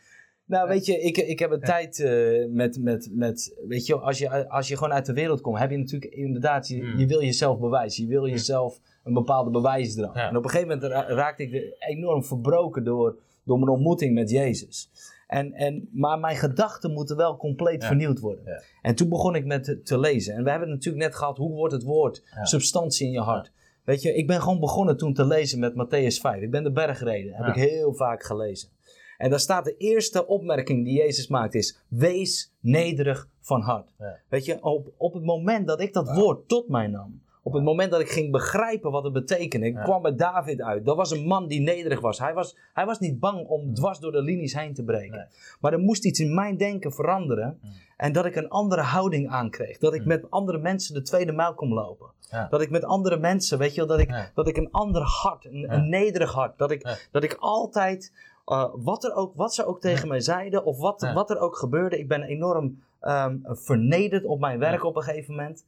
[0.51, 4.19] Nou, weet je, ik, ik heb een tijd eh, met, met, met, weet je, als
[4.19, 6.99] je, als je gewoon uit de wereld komt, heb je natuurlijk inderdaad, je, Mm.
[6.99, 8.03] je wil jezelf bewijzen.
[8.05, 10.15] Je wil jezelf een bepaalde bewijsdrang.
[10.15, 14.15] En op een gegeven moment ra- raakte ik er enorm verbroken door, door mijn ontmoeting
[14.15, 14.91] met Jezus.
[15.27, 17.87] En, en, maar mijn gedachten moeten wel compleet Ja.
[17.89, 18.45] vernieuwd worden.
[18.47, 18.63] Ja.
[18.83, 20.35] En toen begon ik met te- te lezen.
[20.35, 22.45] En we hebben het natuurlijk net gehad, hoe wordt het woord Ja.
[22.45, 23.53] substantie in je hart?
[23.85, 26.43] Weet je, ik ben gewoon begonnen toen te lezen met Matthäus 5.
[26.43, 28.69] Ik ben de bergreden, heb ik heel vaak gelezen.
[29.21, 33.95] En daar staat de eerste opmerking die Jezus maakt is, wees nederig van hart.
[33.99, 34.17] Ja.
[34.29, 37.63] Weet je, op, op het moment dat ik dat woord tot mij nam, op het
[37.63, 39.83] moment dat ik ging begrijpen wat het betekende, ik Ja.
[39.83, 40.85] kwam bij David uit.
[40.85, 42.19] Dat was een man die nederig was.
[42.19, 45.17] Hij was, hij was niet bang om dwars door de linies heen te breken.
[45.17, 45.27] Nee.
[45.61, 47.59] Maar er moest iets in mijn denken veranderen.
[47.63, 47.71] Mm.
[47.97, 49.79] En dat ik een andere houding aankreeg.
[49.79, 50.09] Dat ik Mm.
[50.09, 52.07] met andere mensen de tweede mijl kon lopen.
[52.31, 52.47] Ja.
[52.51, 54.31] Dat ik met andere mensen, weet je wel, dat ik, Ja.
[54.35, 56.59] dat ik een ander hart, een, een nederig hart.
[56.59, 58.13] Dat ik, dat ik altijd,
[58.51, 61.13] eh, wat, er ook, wat ze ook tegen mij zeiden, of wat, Ja.
[61.13, 64.89] wat er ook gebeurde, ik ben enorm ehm, vernederd op mijn werk Ja.
[64.89, 65.65] op een gegeven moment.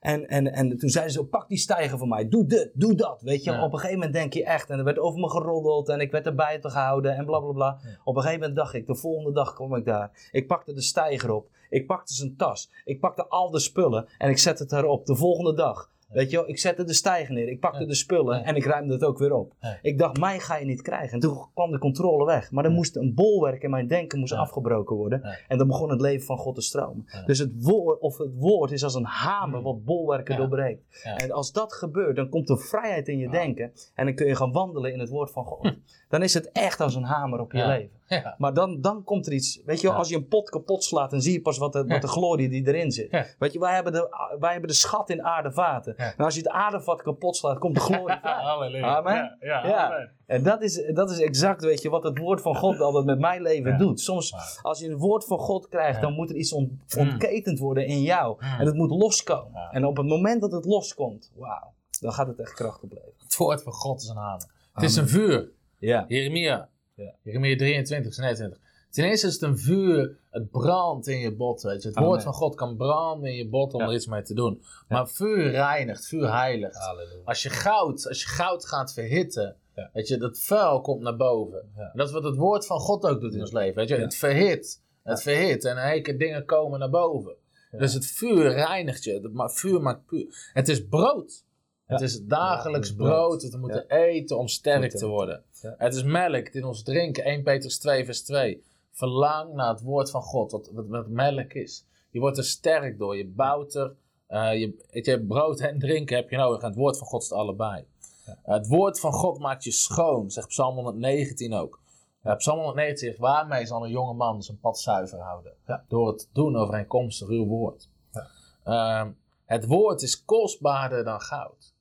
[0.00, 3.22] En, en, en toen zeiden ze, pak die stijger van mij, doe dit, doe dat,
[3.22, 3.50] weet je.
[3.50, 3.64] Ja.
[3.64, 6.10] Op een gegeven moment denk je echt, en er werd over me geroddeld en ik
[6.10, 7.78] werd erbij te gehouden en bla bla bla.
[7.82, 7.88] Ja.
[8.04, 10.28] Op een gegeven moment dacht ik, de volgende dag kwam ik daar.
[10.32, 14.30] Ik pakte de stijger op, ik pakte zijn tas, ik pakte al de spullen en
[14.30, 15.06] ik zette het erop.
[15.06, 18.44] De volgende dag, weet je wel, ik zette de stijger neer, ik pakte de spullen
[18.44, 19.52] en ik ruimde het ook weer op.
[19.82, 21.12] Ik dacht, mij ga je niet krijgen.
[21.12, 22.50] En toen kwam de controle weg.
[22.50, 25.22] Maar er moest een bolwerk in mijn denken moest afgebroken worden.
[25.48, 27.06] En dan begon het leven van God te stromen.
[27.26, 29.64] Dus het woord, of het woord is als een hamer Mm.
[29.64, 31.02] wat bolwerken doorbreekt.
[31.16, 33.72] En als dat gebeurt, dan komt er vrijheid in je denken.
[33.94, 35.72] En dan kun je gaan wandelen in het woord van God.
[36.14, 37.66] dan is het echt als een hamer op je Ja.
[37.66, 38.02] leven.
[38.06, 38.34] Ja.
[38.38, 39.62] Maar dan, dan komt er iets.
[39.64, 39.98] Weet je, wel, Ja.
[39.98, 42.48] als je een pot kapot slaat, dan zie je pas wat de, wat de glorie
[42.48, 43.34] die erin zit.
[43.38, 44.08] Weet je, wij hebben, de,
[44.40, 45.96] wij hebben de schat in aardevaten.
[45.96, 48.32] En als je het aardevat kapot slaat, komt de glorie vrij.
[48.42, 48.96] Halleluja.
[48.96, 49.36] Amen.
[49.40, 50.08] Ja.
[50.26, 53.18] En dat is, dat is exact, weet je, wat het woord van God altijd met
[53.18, 54.00] mijn leven doet.
[54.00, 57.00] Soms, als je een woord van God krijgt, dan moet er iets ont- Mm.
[57.08, 58.36] ontketend worden in jou.
[58.58, 59.68] En het moet loskomen.
[59.70, 63.14] En op het moment dat het loskomt, wauw, dan gaat het echt kracht opleveren.
[63.18, 64.46] Het woord van God is een hamer.
[64.72, 65.52] Het is een vuur.
[65.84, 66.04] Ja.
[66.08, 66.68] Jeremia.
[66.94, 67.14] Ja.
[67.22, 68.62] Jeremia 23, 29.
[68.90, 71.62] Ten eerste is het een vuur, het brandt in je bot.
[71.62, 71.88] Weet je.
[71.88, 72.08] Het Amen.
[72.10, 73.86] woord van God kan branden in je bot om Ja.
[73.86, 74.62] er iets mee te doen.
[74.88, 76.76] Maar vuur reinigt, vuur heiligt.
[76.76, 77.20] Halleluja.
[77.24, 79.90] Als je goud, als je goud gaat verhitten, Ja.
[79.92, 81.60] weet je, dat vuil komt naar boven.
[81.76, 83.74] En dat is wat het woord van God ook doet in ons leven.
[83.74, 87.34] Weet je, het verhit, het verhit en keer dingen komen naar boven.
[87.70, 90.50] Dus het vuur reinigt je, het vuur maakt puur.
[90.52, 91.44] Het is brood.
[91.86, 93.42] Het is dagelijks brood.
[93.42, 95.42] dat we moeten eten om sterk te worden.
[95.62, 95.74] Ja.
[95.78, 97.24] Het is melk in ons drinken.
[97.24, 98.62] 1 Petrus 2 vers 2.
[98.90, 101.84] Verlang naar het woord van God, wat, wat, wat melk is.
[102.10, 103.94] Je wordt er sterk door, je bouwt er.
[104.26, 107.30] eh, je, je, brood en drinken heb je nodig en het woord van God is
[107.30, 107.84] er allebei.
[108.26, 108.38] Ja.
[108.42, 111.80] Het woord van God maakt je schoon, zegt Psalm 119 ook.
[112.22, 115.52] Eh, Psalm 119 zegt, waarmee zal een jonge man zijn pad zuiver houden?
[115.66, 115.84] Ja.
[115.88, 117.88] Door het doen overeenkomstig uw woord.
[118.12, 118.26] Ja.
[118.64, 119.10] Ehm,
[119.44, 121.73] het woord is kostbaarder dan goud.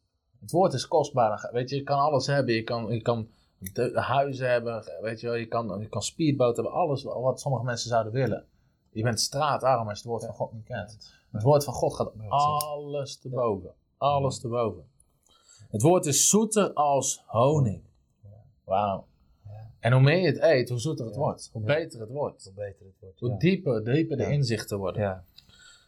[0.43, 1.49] Het woord is goud.
[1.51, 2.53] Weet je, je kan alles hebben.
[2.53, 3.27] Je kan, je kan
[3.57, 5.35] de, huizen hebben, weet je wel.
[5.35, 6.73] Je kan, je kan speedboot hebben.
[6.73, 8.45] Alles wat sommige mensen zouden willen.
[8.91, 11.15] Je bent straatarm als je het woord van God niet kent.
[11.31, 13.73] Het woord van God gaat alles te boven.
[13.97, 14.85] Alles te boven.
[15.69, 17.81] Het woord is zoeter als honing.
[18.63, 19.05] Wauw.
[19.79, 21.49] En hoe meer je het eet, hoe zoeter het wordt.
[21.53, 22.43] Hoe beter het wordt.
[22.43, 23.19] Hoe beter het wordt.
[23.19, 23.37] Hoe ja.
[23.37, 25.25] dieper, dieper de inzichten worden.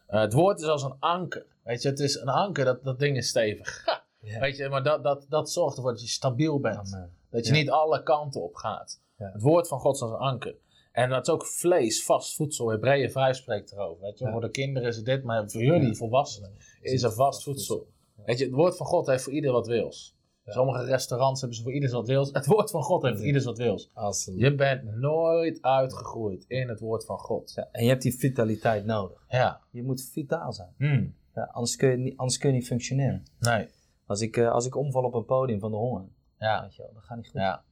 [0.08, 1.46] Eh, het woord is als een anker.
[1.64, 3.84] Weet je, het is een anker, dat, dat ding is stevig.
[4.40, 6.94] Weet je, maar dat, dat, dat zorgt ervoor dat je stabiel bent.
[6.94, 7.12] Amen.
[7.30, 7.60] Dat je Ja.
[7.60, 9.02] niet alle kanten op gaat.
[9.18, 9.30] Ja.
[9.34, 10.56] Het woord van God is als een anker.
[10.92, 12.70] En dat is ook vlees, vast voedsel.
[12.70, 14.02] Hebreeën 5 spreekt erover.
[14.04, 14.26] Weet je?
[14.26, 14.32] Ja.
[14.32, 16.52] Voor de kinderen is het dit, maar voor jullie, volwassenen,
[16.82, 17.88] is er vast voedsel.
[18.26, 20.14] Weet je, het woord van God heeft voor ieder wat wils.
[20.48, 22.30] Sommige restaurants hebben ze voor ieder wat wils.
[22.32, 23.90] Het woord van God heeft voor ieder wat wils.
[23.94, 24.40] Absoluut.
[24.40, 27.52] Je bent nooit uitgegroeid in het woord van God.
[27.56, 29.26] Ja, en je hebt die vitaliteit nodig.
[29.28, 29.62] Ja.
[29.72, 30.74] Je moet vitaal zijn.
[30.78, 31.16] Hmm.
[31.36, 33.26] Ja, anders, kun je niet, anders kun je niet functioneren.
[33.40, 33.68] Nee.
[34.06, 36.04] Als ik, eh, als ik omval op een podium van de honger,
[36.40, 36.62] Ja.
[36.62, 37.42] weet je wel, dat gaat niet goed.
[37.42, 37.64] Ja.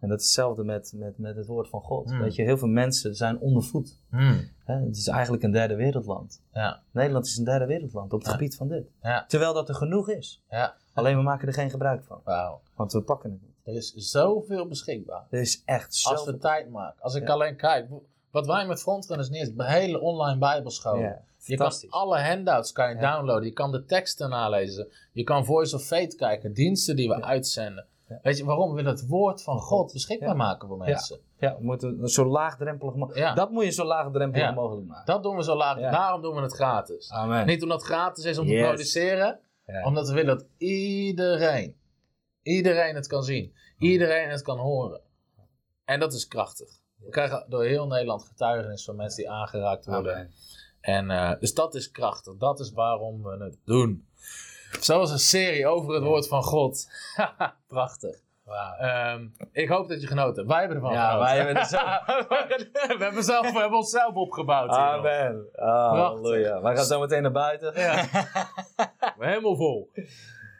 [0.00, 2.10] En dat is hetzelfde met, met, met het woord van God.
[2.10, 2.20] Mm.
[2.20, 4.00] Weet je, heel veel mensen zijn ondervoed.
[4.10, 4.48] Hmm.
[4.64, 4.74] Hè?
[4.74, 6.42] Het is eigenlijk een derde wereldland.
[6.52, 6.82] Ja.
[6.90, 8.32] Nederland is een derde wereldland op het Ja.
[8.32, 8.90] gebied van dit.
[9.02, 9.24] Ja.
[9.26, 10.42] Terwijl dat er genoeg is.
[10.50, 10.76] Ja.
[10.94, 12.20] Alleen we maken er geen gebruik van.
[12.24, 12.60] Wauw.
[12.74, 13.50] Want we pakken het niet.
[13.64, 15.26] Er is zoveel beschikbaar.
[15.30, 16.10] Er is echt zo.
[16.10, 17.02] Als we tijd maken.
[17.02, 17.88] Als ik alleen kijk,
[18.30, 21.22] wat wij met frontrunners neer hele online bijbelschool.
[21.44, 23.12] Je kan alle handouts kan je Ja.
[23.12, 23.44] downloaden.
[23.44, 24.92] Je kan de teksten nalezen.
[25.12, 26.52] Je kan Voice of Fate kijken.
[26.52, 27.20] Diensten die we Ja.
[27.22, 27.86] uitzenden.
[28.08, 28.18] Ja.
[28.22, 28.68] Weet je waarom?
[28.70, 31.20] We willen het woord van God beschikbaar maken voor mensen.
[31.38, 33.36] Ja, we moeten zo laagdrempelig mogelijk.
[33.36, 35.06] Dat moet je zo laagdrempelig mogelijk maken.
[35.06, 35.78] Dat doen we zo laag.
[35.78, 37.10] Daarom doen we het gratis.
[37.10, 37.46] Amen.
[37.46, 39.40] Niet omdat het gratis is om te produceren.
[39.84, 41.76] Omdat we willen dat iedereen,
[42.42, 43.54] iedereen het kan zien.
[43.78, 45.00] Iedereen het kan horen.
[45.84, 46.68] En dat is krachtig.
[46.98, 50.14] We krijgen door heel Nederland getuigenis van mensen die aangeraakt worden.
[50.14, 50.30] Amen.
[50.80, 52.36] En, eh, dus dat is krachtig.
[52.36, 54.06] Dat is waarom we het doen.
[54.80, 56.88] Zoals een serie over het woord van God.
[57.68, 58.16] Prachtig.
[58.78, 60.48] Ehm, ik hoop dat je genoten hebt.
[60.48, 61.26] Wij hebben ervan Ja, genoten.
[61.26, 61.76] wij hebben er zo-
[62.98, 64.70] we, hebben zelf, we hebben onszelf opgebouwd.
[64.70, 65.46] Amen.
[65.54, 66.60] Halleluja.
[66.62, 67.80] Wij gaan zo meteen naar buiten.
[67.80, 68.06] Ja.
[69.18, 69.90] Helemaal vol.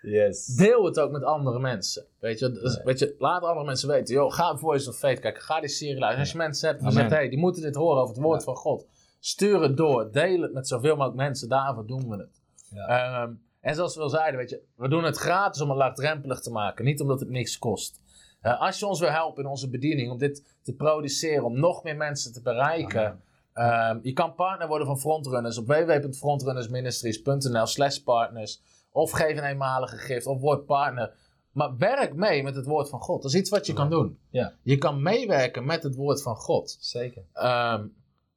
[0.03, 0.47] Yes.
[0.47, 2.05] Deel het ook met andere mensen.
[2.18, 4.14] Weet je, dus, weet je laat andere mensen weten.
[4.14, 5.43] Joh, ga Voice of Faith kijken.
[5.43, 6.21] Ga die serie luisteren.
[6.21, 8.45] Als je mensen hebt die zegt, hey, die moeten dit horen over het woord Ja.
[8.45, 8.87] van God.
[9.21, 10.12] Stuur het door.
[10.12, 11.49] Deel het met zoveel mogelijk mensen.
[11.49, 12.41] Daarvoor doen we het.
[12.71, 12.87] Ja.
[12.87, 16.41] Ehm, en zoals we al zeiden, weet je, we doen het gratis om het laagdrempelig
[16.41, 16.85] te maken.
[16.85, 18.01] Niet omdat het niks kost.
[18.41, 21.83] Eh, als je ons wil helpen in onze bediening om dit te produceren, om nog
[21.83, 23.23] meer mensen te bereiken.
[23.53, 28.61] ehm, je kan partner worden van Frontrunners op www.frontrunnersministries.nl slash partners.
[28.93, 31.12] Of geef een eenmalige gift of word partner.
[31.53, 33.23] Maar werk mee met het woord van God.
[33.23, 34.18] Dat is iets wat je kan doen.
[34.31, 34.53] Ja.
[34.62, 36.77] Je kan meewerken met het woord van God.
[36.81, 37.23] Zeker.
[37.33, 37.87] Ehm,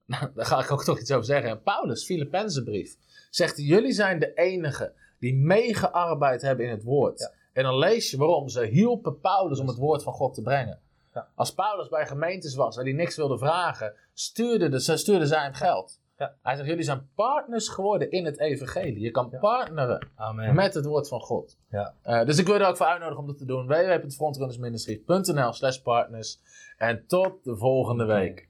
[0.06, 1.62] nou, daar ga ik ook toch iets over zeggen.
[1.62, 2.96] Paulus, Filippenzenbrief,
[3.30, 7.20] zegt: Jullie zijn de enigen die meegearbeid hebben in het woord.
[7.20, 7.32] Ja.
[7.54, 10.80] En dan lees je waarom ze hielpen Paulus om het woord van God te brengen.
[11.14, 11.28] Ja.
[11.36, 15.42] Als Paulus bij gemeentes was en die niks wilde vragen, stuurde, de, ze- stuurde zij
[15.44, 16.02] hem geld.
[16.18, 16.36] Ja.
[16.42, 19.00] Hij zegt: Jullie zijn partners geworden in het evangelie.
[19.00, 20.56] Je kan partneren Amen.
[20.56, 21.58] met het woord van God.
[21.70, 21.96] Ja.
[22.02, 23.68] Eh, dus ik wil er ook voor uitnodigen om dat te doen.
[23.68, 26.40] www.frontrunnersministry.nl slash partners.
[26.78, 28.50] En tot de volgende week.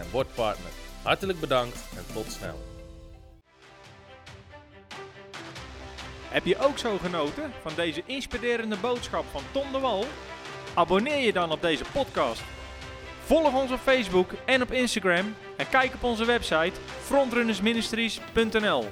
[0.00, 0.70] en word partner.
[1.02, 2.58] Hartelijk bedankt en tot snel.
[6.28, 10.04] Heb je ook zo genoten van deze inspirerende boodschap van Tom de Wal?
[10.74, 12.42] Abonneer je dan op deze podcast.
[13.24, 18.84] Volg ons op Facebook en op Instagram en kijk op onze website frontrunnersministries.nl.